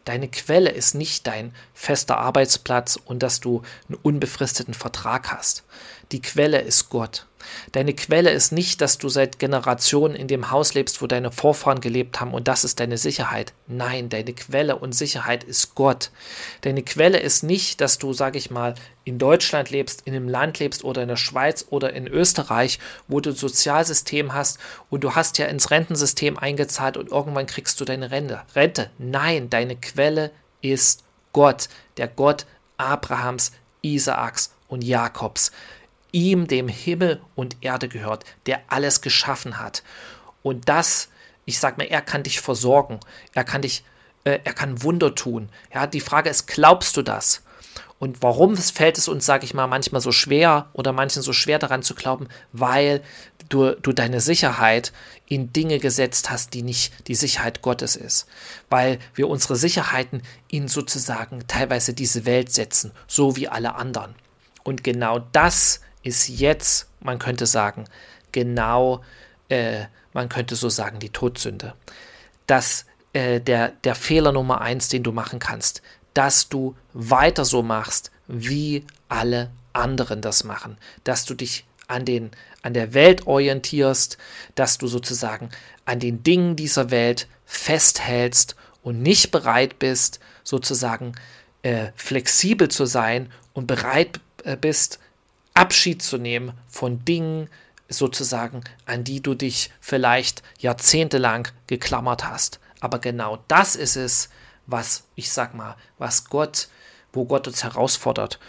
Deine 0.05 0.27
Quelle 0.27 0.71
ist 0.71 0.95
nicht 0.95 1.27
dein 1.27 1.53
fester 1.73 2.17
Arbeitsplatz 2.17 2.97
und 3.03 3.21
dass 3.21 3.39
du 3.39 3.61
einen 3.87 3.99
unbefristeten 4.01 4.73
Vertrag 4.73 5.31
hast. 5.31 5.63
Die 6.11 6.21
Quelle 6.21 6.61
ist 6.61 6.89
Gott. 6.89 7.27
Deine 7.71 7.93
Quelle 7.93 8.31
ist 8.31 8.51
nicht, 8.51 8.81
dass 8.81 8.97
du 8.97 9.09
seit 9.09 9.39
Generationen 9.39 10.15
in 10.15 10.27
dem 10.27 10.51
Haus 10.51 10.73
lebst, 10.73 11.01
wo 11.01 11.07
deine 11.07 11.31
Vorfahren 11.31 11.81
gelebt 11.81 12.19
haben 12.19 12.33
und 12.33 12.47
das 12.47 12.63
ist 12.63 12.79
deine 12.79 12.97
Sicherheit. 12.97 13.53
Nein, 13.67 14.09
deine 14.09 14.33
Quelle 14.33 14.75
und 14.75 14.93
Sicherheit 14.93 15.43
ist 15.43 15.75
Gott. 15.75 16.11
Deine 16.61 16.83
Quelle 16.83 17.19
ist 17.19 17.43
nicht, 17.43 17.81
dass 17.81 17.97
du, 17.97 18.13
sag 18.13 18.35
ich 18.35 18.51
mal, 18.51 18.75
in 19.03 19.17
Deutschland 19.17 19.69
lebst, 19.69 20.03
in 20.05 20.13
einem 20.13 20.29
Land 20.29 20.59
lebst 20.59 20.83
oder 20.83 21.01
in 21.01 21.07
der 21.07 21.15
Schweiz 21.15 21.65
oder 21.69 21.93
in 21.93 22.07
Österreich, 22.07 22.79
wo 23.07 23.19
du 23.19 23.31
ein 23.31 23.35
Sozialsystem 23.35 24.33
hast 24.33 24.59
und 24.89 25.03
du 25.03 25.15
hast 25.15 25.37
ja 25.37 25.47
ins 25.47 25.71
Rentensystem 25.71 26.37
eingezahlt 26.37 26.97
und 26.97 27.11
irgendwann 27.11 27.47
kriegst 27.47 27.79
du 27.79 27.85
deine 27.85 28.11
Rente. 28.11 28.41
Rente. 28.55 28.89
Nein, 28.97 29.49
deine 29.49 29.75
Quelle 29.75 30.31
ist 30.61 31.03
Gott, 31.33 31.69
der 31.97 32.07
Gott 32.07 32.45
Abrahams, 32.77 33.51
Isaaks 33.81 34.53
und 34.67 34.83
Jakobs 34.83 35.51
ihm 36.11 36.47
dem 36.47 36.67
Himmel 36.67 37.21
und 37.35 37.57
Erde 37.61 37.87
gehört, 37.87 38.25
der 38.45 38.61
alles 38.67 39.01
geschaffen 39.01 39.59
hat. 39.59 39.83
Und 40.43 40.69
das, 40.69 41.09
ich 41.45 41.59
sag 41.59 41.77
mal, 41.77 41.85
er 41.85 42.01
kann 42.01 42.23
dich 42.23 42.41
versorgen, 42.41 42.99
er 43.33 43.43
kann 43.43 43.61
dich, 43.61 43.83
äh, 44.23 44.39
er 44.43 44.53
kann 44.53 44.83
Wunder 44.83 45.15
tun. 45.15 45.49
Ja, 45.73 45.87
die 45.87 46.01
Frage 46.01 46.29
ist, 46.29 46.47
glaubst 46.47 46.97
du 46.97 47.01
das? 47.01 47.43
Und 48.01 48.23
warum 48.23 48.57
fällt 48.57 48.97
es 48.97 49.07
uns, 49.07 49.27
sage 49.27 49.45
ich 49.45 49.53
mal, 49.53 49.67
manchmal 49.67 50.01
so 50.01 50.11
schwer 50.11 50.71
oder 50.73 50.91
manchen 50.91 51.21
so 51.21 51.33
schwer 51.33 51.59
daran 51.59 51.83
zu 51.83 51.93
glauben? 51.93 52.27
Weil 52.51 53.03
du, 53.47 53.75
du 53.75 53.91
deine 53.91 54.21
Sicherheit 54.21 54.91
in 55.27 55.53
Dinge 55.53 55.77
gesetzt 55.77 56.31
hast, 56.31 56.55
die 56.55 56.63
nicht 56.63 57.07
die 57.07 57.13
Sicherheit 57.13 57.61
Gottes 57.61 57.95
ist. 57.95 58.25
Weil 58.71 58.97
wir 59.13 59.27
unsere 59.27 59.55
Sicherheiten 59.55 60.23
in 60.47 60.67
sozusagen 60.67 61.45
teilweise 61.45 61.93
diese 61.93 62.25
Welt 62.25 62.51
setzen, 62.51 62.91
so 63.05 63.35
wie 63.35 63.47
alle 63.47 63.75
anderen. 63.75 64.15
Und 64.63 64.83
genau 64.83 65.19
das 65.19 65.81
ist 66.03 66.27
jetzt, 66.27 66.87
man 66.99 67.19
könnte 67.19 67.45
sagen, 67.45 67.85
genau, 68.31 69.01
äh, 69.49 69.85
man 70.13 70.29
könnte 70.29 70.55
so 70.55 70.69
sagen, 70.69 70.99
die 70.99 71.09
Todsünde. 71.09 71.73
Dass 72.47 72.85
äh, 73.13 73.39
der, 73.39 73.69
der 73.83 73.95
Fehler 73.95 74.31
Nummer 74.31 74.61
eins, 74.61 74.89
den 74.89 75.03
du 75.03 75.11
machen 75.11 75.39
kannst, 75.39 75.81
dass 76.13 76.49
du 76.49 76.75
weiter 76.93 77.45
so 77.45 77.61
machst, 77.61 78.11
wie 78.27 78.85
alle 79.09 79.51
anderen 79.73 80.21
das 80.21 80.43
machen, 80.43 80.77
dass 81.03 81.25
du 81.25 81.33
dich 81.33 81.65
an, 81.87 82.05
den, 82.05 82.31
an 82.61 82.73
der 82.73 82.93
Welt 82.93 83.27
orientierst, 83.27 84.17
dass 84.55 84.77
du 84.77 84.87
sozusagen 84.87 85.49
an 85.85 85.99
den 85.99 86.23
Dingen 86.23 86.55
dieser 86.55 86.91
Welt 86.91 87.27
festhältst 87.45 88.55
und 88.81 89.01
nicht 89.01 89.31
bereit 89.31 89.79
bist, 89.79 90.19
sozusagen 90.43 91.13
äh, 91.63 91.91
flexibel 91.95 92.69
zu 92.69 92.85
sein 92.85 93.31
und 93.53 93.67
bereit 93.67 94.19
äh, 94.43 94.55
bist, 94.55 94.99
Abschied 95.53 96.01
zu 96.01 96.17
nehmen 96.17 96.53
von 96.67 97.03
Dingen 97.05 97.49
sozusagen, 97.89 98.63
an 98.85 99.03
die 99.03 99.21
du 99.21 99.35
dich 99.35 99.71
vielleicht 99.79 100.43
jahrzehntelang 100.59 101.47
geklammert 101.67 102.25
hast. 102.25 102.59
Aber 102.79 102.99
genau 102.99 103.43
das 103.47 103.75
ist 103.75 103.95
es, 103.95 104.29
was 104.65 105.03
ich 105.15 105.31
sag 105.31 105.53
mal, 105.53 105.75
was 105.97 106.29
Gott, 106.29 106.69
wo 107.13 107.25
Gott 107.25 107.47
uns 107.47 107.63
herausfordert, 107.63 108.39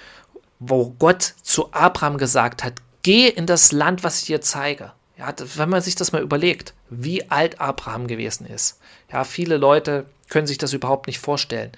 wo 0.59 0.91
Gott 0.91 1.35
zu 1.43 1.73
Abraham 1.73 2.19
gesagt 2.19 2.63
hat, 2.63 2.75
geh 3.03 3.29
in 3.29 3.47
das 3.47 3.73
Land, 3.73 4.05
was 4.05 4.21
ich 4.21 4.27
dir 4.27 4.41
zeige. 4.41 4.93
Ja, 5.19 5.35
wenn 5.57 5.69
man 5.69 5.83
sich 5.83 5.95
das 5.95 6.13
mal 6.13 6.23
überlegt, 6.23 6.75
wie 6.89 7.31
alt 7.31 7.61
Abraham 7.61 8.07
gewesen 8.07 8.47
ist. 8.47 8.81
Ja, 9.13 9.25
viele 9.25 9.57
Leute 9.57 10.07
können 10.29 10.47
sich 10.47 10.59
das 10.59 10.73
überhaupt 10.73 11.07
nicht 11.07 11.19
vorstellen. 11.19 11.73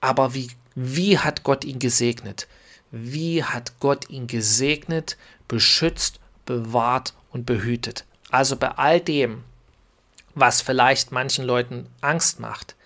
Aber 0.00 0.34
wie, 0.34 0.50
wie 0.74 1.18
hat 1.18 1.42
Gott 1.42 1.64
ihn 1.64 1.78
gesegnet? 1.78 2.48
Wie 2.94 3.42
hat 3.42 3.80
Gott 3.80 4.08
ihn 4.08 4.28
gesegnet, 4.28 5.16
beschützt, 5.48 6.20
bewahrt 6.46 7.12
und 7.32 7.44
behütet. 7.44 8.04
Also 8.30 8.56
bei 8.56 8.68
all 8.68 9.00
dem, 9.00 9.42
was 10.36 10.60
vielleicht 10.60 11.10
manchen 11.10 11.44
Leuten 11.44 11.86
Angst 12.00 12.38
macht, 12.38 12.76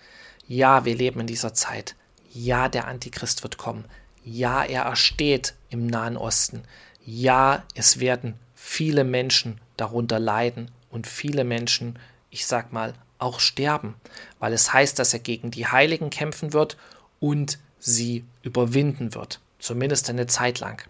ja, 0.47 0.83
wir 0.83 0.95
leben 0.95 1.19
in 1.19 1.27
dieser 1.27 1.53
Zeit. 1.53 1.95
Ja, 2.33 2.69
der 2.69 2.87
Antichrist 2.87 3.43
wird 3.43 3.59
kommen. 3.59 3.85
Ja, 4.25 4.63
er 4.63 4.83
ersteht 4.83 5.53
im 5.69 5.85
Nahen 5.85 6.17
Osten. 6.17 6.63
Ja, 7.05 7.63
es 7.75 7.99
werden 7.99 8.33
viele 8.55 9.03
Menschen 9.03 9.61
darunter 9.77 10.19
leiden 10.19 10.71
und 10.89 11.05
viele 11.05 11.43
Menschen, 11.43 11.99
ich 12.31 12.47
sag 12.47 12.73
mal, 12.73 12.95
auch 13.19 13.39
sterben, 13.39 13.93
weil 14.39 14.53
es 14.53 14.73
heißt, 14.73 14.97
dass 14.97 15.13
er 15.13 15.19
gegen 15.19 15.51
die 15.51 15.67
Heiligen 15.67 16.09
kämpfen 16.09 16.51
wird 16.53 16.77
und 17.19 17.59
sie 17.77 18.25
überwinden 18.41 19.13
wird 19.13 19.39
zumindest 19.59 20.09
eine 20.09 20.27
Zeit 20.27 20.59
lang. 20.59 20.81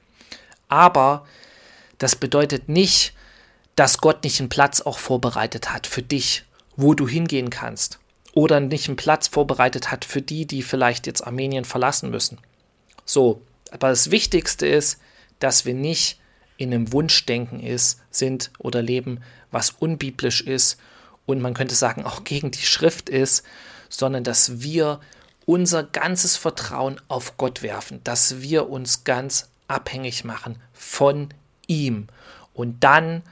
Aber 0.68 1.26
das 1.98 2.16
bedeutet 2.16 2.70
nicht, 2.70 3.14
dass 3.76 4.00
Gott 4.00 4.24
nicht 4.24 4.40
einen 4.40 4.50
Platz 4.50 4.82
auch 4.82 5.00
vorbereitet 5.00 5.74
hat 5.74 5.88
für 5.88 6.02
dich, 6.02 6.44
wo 6.76 6.94
du 6.94 7.08
hingehen 7.08 7.50
kannst. 7.50 8.00
Oder 8.34 8.60
nicht 8.60 8.88
einen 8.88 8.96
Platz 8.96 9.28
vorbereitet 9.28 9.92
hat 9.92 10.06
für 10.06 10.22
die, 10.22 10.46
die 10.46 10.62
vielleicht 10.62 11.08
jetzt 11.08 11.26
Armenien 11.26 11.66
verlassen 11.66 12.10
müssen. 12.10 12.38
So, 13.06 13.42
aber 13.72 13.90
das 13.90 14.12
Wichtigste 14.12 14.68
ist, 14.68 15.00
dass 15.40 15.66
wir 15.66 15.74
nicht 15.74 16.20
in 16.58 16.74
einem 16.74 16.92
Wunschdenken 16.92 17.60
ist, 17.60 18.02
sind 18.12 18.52
oder 18.60 18.82
leben, 18.82 19.22
was 19.52 19.72
unbiblisch 19.72 20.42
ist 20.42 20.78
und 21.26 21.42
man 21.42 21.54
könnte 21.54 21.76
sagen 21.76 22.04
auch 22.04 22.24
gegen 22.24 22.52
die 22.52 22.66
Schrift 22.66 23.10
ist, 23.10 23.44
sondern 23.88 24.24
dass 24.24 24.62
wir 24.62 25.00
unser 25.50 25.82
ganzes 25.82 26.38
Vertrauen 26.38 27.02
auf 27.08 27.36
Gott 27.38 27.64
werfen, 27.64 28.02
dass 28.04 28.40
wir 28.40 28.70
uns 28.70 29.04
ganz 29.04 29.50
abhängig 29.68 30.24
machen 30.24 30.62
von 30.74 31.34
ihm. 31.66 32.06
Und 32.54 32.84
dann, 32.84 33.24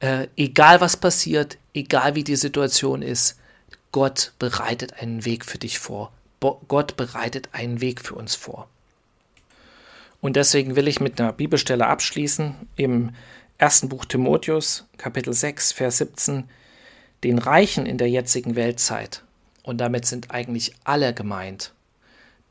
äh, 0.00 0.28
egal 0.36 0.82
was 0.82 0.98
passiert, 0.98 1.56
egal 1.72 2.14
wie 2.16 2.22
die 2.22 2.36
Situation 2.36 3.00
ist, 3.00 3.38
Gott 3.92 4.34
bereitet 4.38 5.00
einen 5.00 5.24
Weg 5.24 5.46
für 5.46 5.56
dich 5.56 5.78
vor. 5.78 6.12
Bo 6.38 6.60
Gott 6.68 6.98
bereitet 6.98 7.48
einen 7.52 7.80
Weg 7.80 8.02
für 8.02 8.14
uns 8.14 8.34
vor. 8.34 8.68
Und 10.20 10.36
deswegen 10.36 10.76
will 10.76 10.86
ich 10.86 11.00
mit 11.00 11.18
einer 11.18 11.32
Bibelstelle 11.32 11.86
abschließen 11.86 12.54
im 12.76 13.14
ersten 13.56 13.88
Buch 13.88 14.04
Timotheus, 14.04 14.84
Kapitel 14.98 15.32
6, 15.32 15.72
Vers 15.72 15.96
17. 15.96 16.44
Den 17.24 17.38
Reichen 17.38 17.86
in 17.86 17.96
der 17.96 18.10
jetzigen 18.10 18.54
Weltzeit 18.54 19.22
und 19.62 19.78
damit 19.78 20.06
sind 20.06 20.30
eigentlich 20.30 20.72
alle 20.84 21.14
gemeint, 21.14 21.72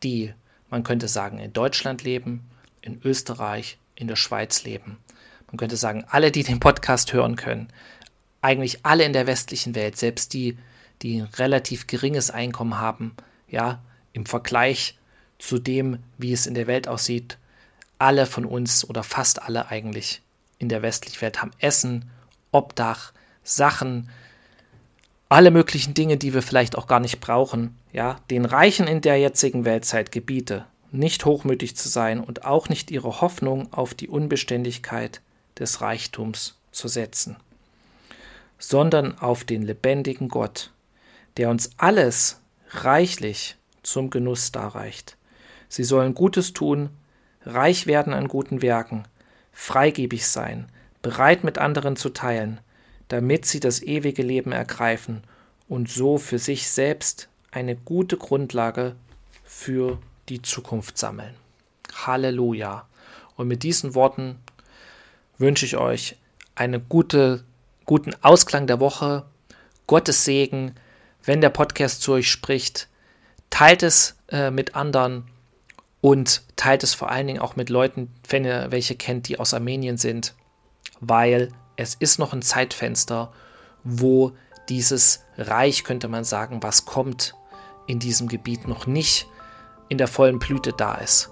die, 0.04 0.34
man 0.70 0.84
könnte 0.84 1.08
sagen, 1.08 1.40
in 1.40 1.54
Deutschland 1.54 2.04
leben, 2.04 2.50
in 2.82 3.02
Österreich, 3.04 3.78
in 3.96 4.08
der 4.08 4.16
Schweiz 4.16 4.64
leben. 4.64 4.98
Man 5.48 5.58
könnte 5.58 5.78
sagen, 5.78 6.06
alle, 6.10 6.32
die 6.32 6.44
den 6.44 6.60
Podcast 6.60 7.14
hören 7.14 7.36
können, 7.36 7.68
eigentlich 8.42 8.86
alle 8.86 9.04
in 9.04 9.14
der 9.14 9.28
westlichen 9.28 9.76
Welt, 9.76 9.98
selbst 9.98 10.34
die, 10.34 10.58
die 11.02 11.22
ein 11.22 11.30
relativ 11.38 11.88
geringes 11.88 12.32
Einkommen 12.32 12.80
haben, 12.80 13.16
ja, 13.48 13.82
im 14.14 14.26
Vergleich 14.26 14.98
zu 15.40 15.60
dem, 15.60 16.00
wie 16.18 16.34
es 16.34 16.48
in 16.48 16.54
der 16.54 16.68
Welt 16.68 16.88
aussieht, 16.88 17.38
alle 18.00 18.26
von 18.26 18.46
uns 18.46 18.88
oder 18.88 19.04
fast 19.04 19.42
alle 19.42 19.68
eigentlich 19.70 20.22
in 20.58 20.70
der 20.70 20.82
westlichen 20.82 21.22
Welt 21.22 21.42
haben 21.42 21.52
Essen, 21.60 22.10
Obdach, 22.52 23.14
Sachen, 23.44 24.10
alle 25.32 25.50
möglichen 25.50 25.94
Dinge, 25.94 26.18
die 26.18 26.34
wir 26.34 26.42
vielleicht 26.42 26.78
auch 26.78 26.88
gar 26.88 27.00
nicht 27.00 27.22
brauchen, 27.22 27.78
ja, 27.94 28.20
den 28.30 28.44
Reichen 28.44 28.86
in 28.86 29.00
der 29.00 29.18
jetzigen 29.18 29.64
Weltzeit 29.64 30.12
gebiete, 30.12 30.66
nicht 30.92 31.24
hochmütig 31.24 31.78
zu 31.78 31.88
sein 31.88 32.20
und 32.20 32.44
auch 32.44 32.68
nicht 32.68 32.92
ihre 32.92 33.22
Hoffnung 33.22 33.72
auf 33.72 33.94
die 33.94 34.10
Unbeständigkeit 34.10 35.22
des 35.58 35.80
Reichtums 35.80 36.58
zu 36.74 36.90
setzen, 36.90 37.38
sondern 38.60 39.18
auf 39.20 39.46
den 39.46 39.62
lebendigen 39.62 40.28
Gott, 40.28 40.72
der 41.38 41.50
uns 41.50 41.70
alles 41.78 42.42
reichlich 42.72 43.56
zum 43.84 44.10
Genuss 44.10 44.52
darreicht. 44.52 45.16
Sie 45.70 45.86
sollen 45.86 46.14
Gutes 46.14 46.52
tun, 46.52 46.90
reich 47.46 47.88
werden 47.88 48.12
an 48.12 48.28
guten 48.28 48.62
Werken, 48.62 49.06
freigebig 49.54 50.28
sein, 50.28 50.68
bereit 51.02 51.46
mit 51.46 51.58
anderen 51.58 51.96
zu 51.96 52.10
teilen, 52.10 52.60
damit 53.12 53.46
sie 53.46 53.60
das 53.60 53.82
ewige 53.82 54.24
Leben 54.24 54.54
ergreifen 54.54 55.22
und 55.68 55.90
so 55.90 56.18
für 56.18 56.40
sich 56.40 56.70
selbst 56.70 57.28
eine 57.52 57.76
gute 57.76 58.16
Grundlage 58.16 58.96
für 59.44 60.00
die 60.30 60.42
Zukunft 60.42 60.98
sammeln. 60.98 61.36
Halleluja. 61.94 62.88
Und 63.36 63.50
mit 63.50 63.64
diesen 63.64 63.96
Worten 63.96 64.40
wünsche 65.38 65.66
ich 65.66 65.76
euch 65.76 66.16
einen 66.56 66.88
gute, 66.88 67.44
guten 67.86 68.14
Ausklang 68.22 68.66
der 68.66 68.80
Woche, 68.80 69.26
Gottes 69.88 70.24
Segen, 70.24 70.76
wenn 71.26 71.42
der 71.42 71.50
Podcast 71.50 72.02
zu 72.02 72.14
euch 72.14 72.32
spricht. 72.32 72.88
Teilt 73.50 73.84
es 73.84 74.16
äh, 74.30 74.52
mit 74.52 74.76
anderen 74.76 75.26
und 76.00 76.44
teilt 76.56 76.82
es 76.84 76.94
vor 76.94 77.12
allen 77.12 77.28
Dingen 77.28 77.42
auch 77.42 77.58
mit 77.58 77.70
Leuten, 77.70 78.10
wenn 78.30 78.46
ihr 78.46 78.68
welche 78.70 78.96
kennt, 78.96 79.28
die 79.28 79.38
aus 79.38 79.54
Armenien 79.54 79.98
sind, 79.98 80.34
weil 81.02 81.50
es 81.82 81.96
ist 81.96 82.20
noch 82.20 82.32
ein 82.32 82.44
Zeitfenster, 82.44 83.32
wo 83.84 84.34
dieses 84.70 85.26
Reich, 85.38 85.84
könnte 85.84 86.08
man 86.08 86.24
sagen, 86.24 86.62
was 86.62 86.86
kommt 86.86 87.34
in 87.88 88.00
diesem 88.00 88.28
Gebiet 88.28 88.68
noch 88.68 88.86
nicht 88.86 89.28
in 89.90 89.98
der 89.98 90.08
vollen 90.08 90.40
Blüte 90.40 90.74
da 90.74 90.96
ist 90.96 91.32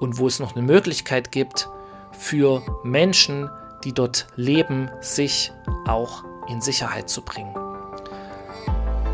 und 0.00 0.18
wo 0.18 0.26
es 0.26 0.40
noch 0.40 0.56
eine 0.56 0.64
Möglichkeit 0.64 1.30
gibt 1.30 1.68
für 2.12 2.62
Menschen, 2.82 3.50
die 3.84 3.92
dort 3.92 4.26
leben, 4.36 4.90
sich 5.00 5.52
auch 5.86 6.24
in 6.48 6.60
Sicherheit 6.60 7.10
zu 7.10 7.22
bringen. 7.22 7.54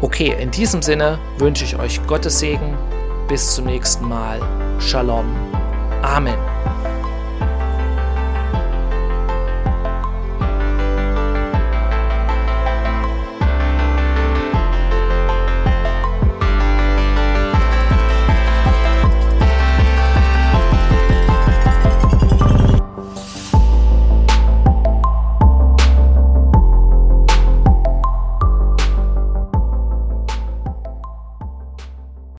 Okay, 0.00 0.35
in 0.40 0.50
diesem 0.50 0.83
Sinne 0.83 1.18
wünsche 1.38 1.64
ich 1.64 1.76
euch 1.76 2.04
Gottes 2.06 2.38
Segen. 2.38 2.78
Bis 3.28 3.54
zum 3.54 3.66
nächsten 3.66 4.09
Mal. 4.09 4.40
Shalom. 4.80 5.26
Amen. 6.02 6.38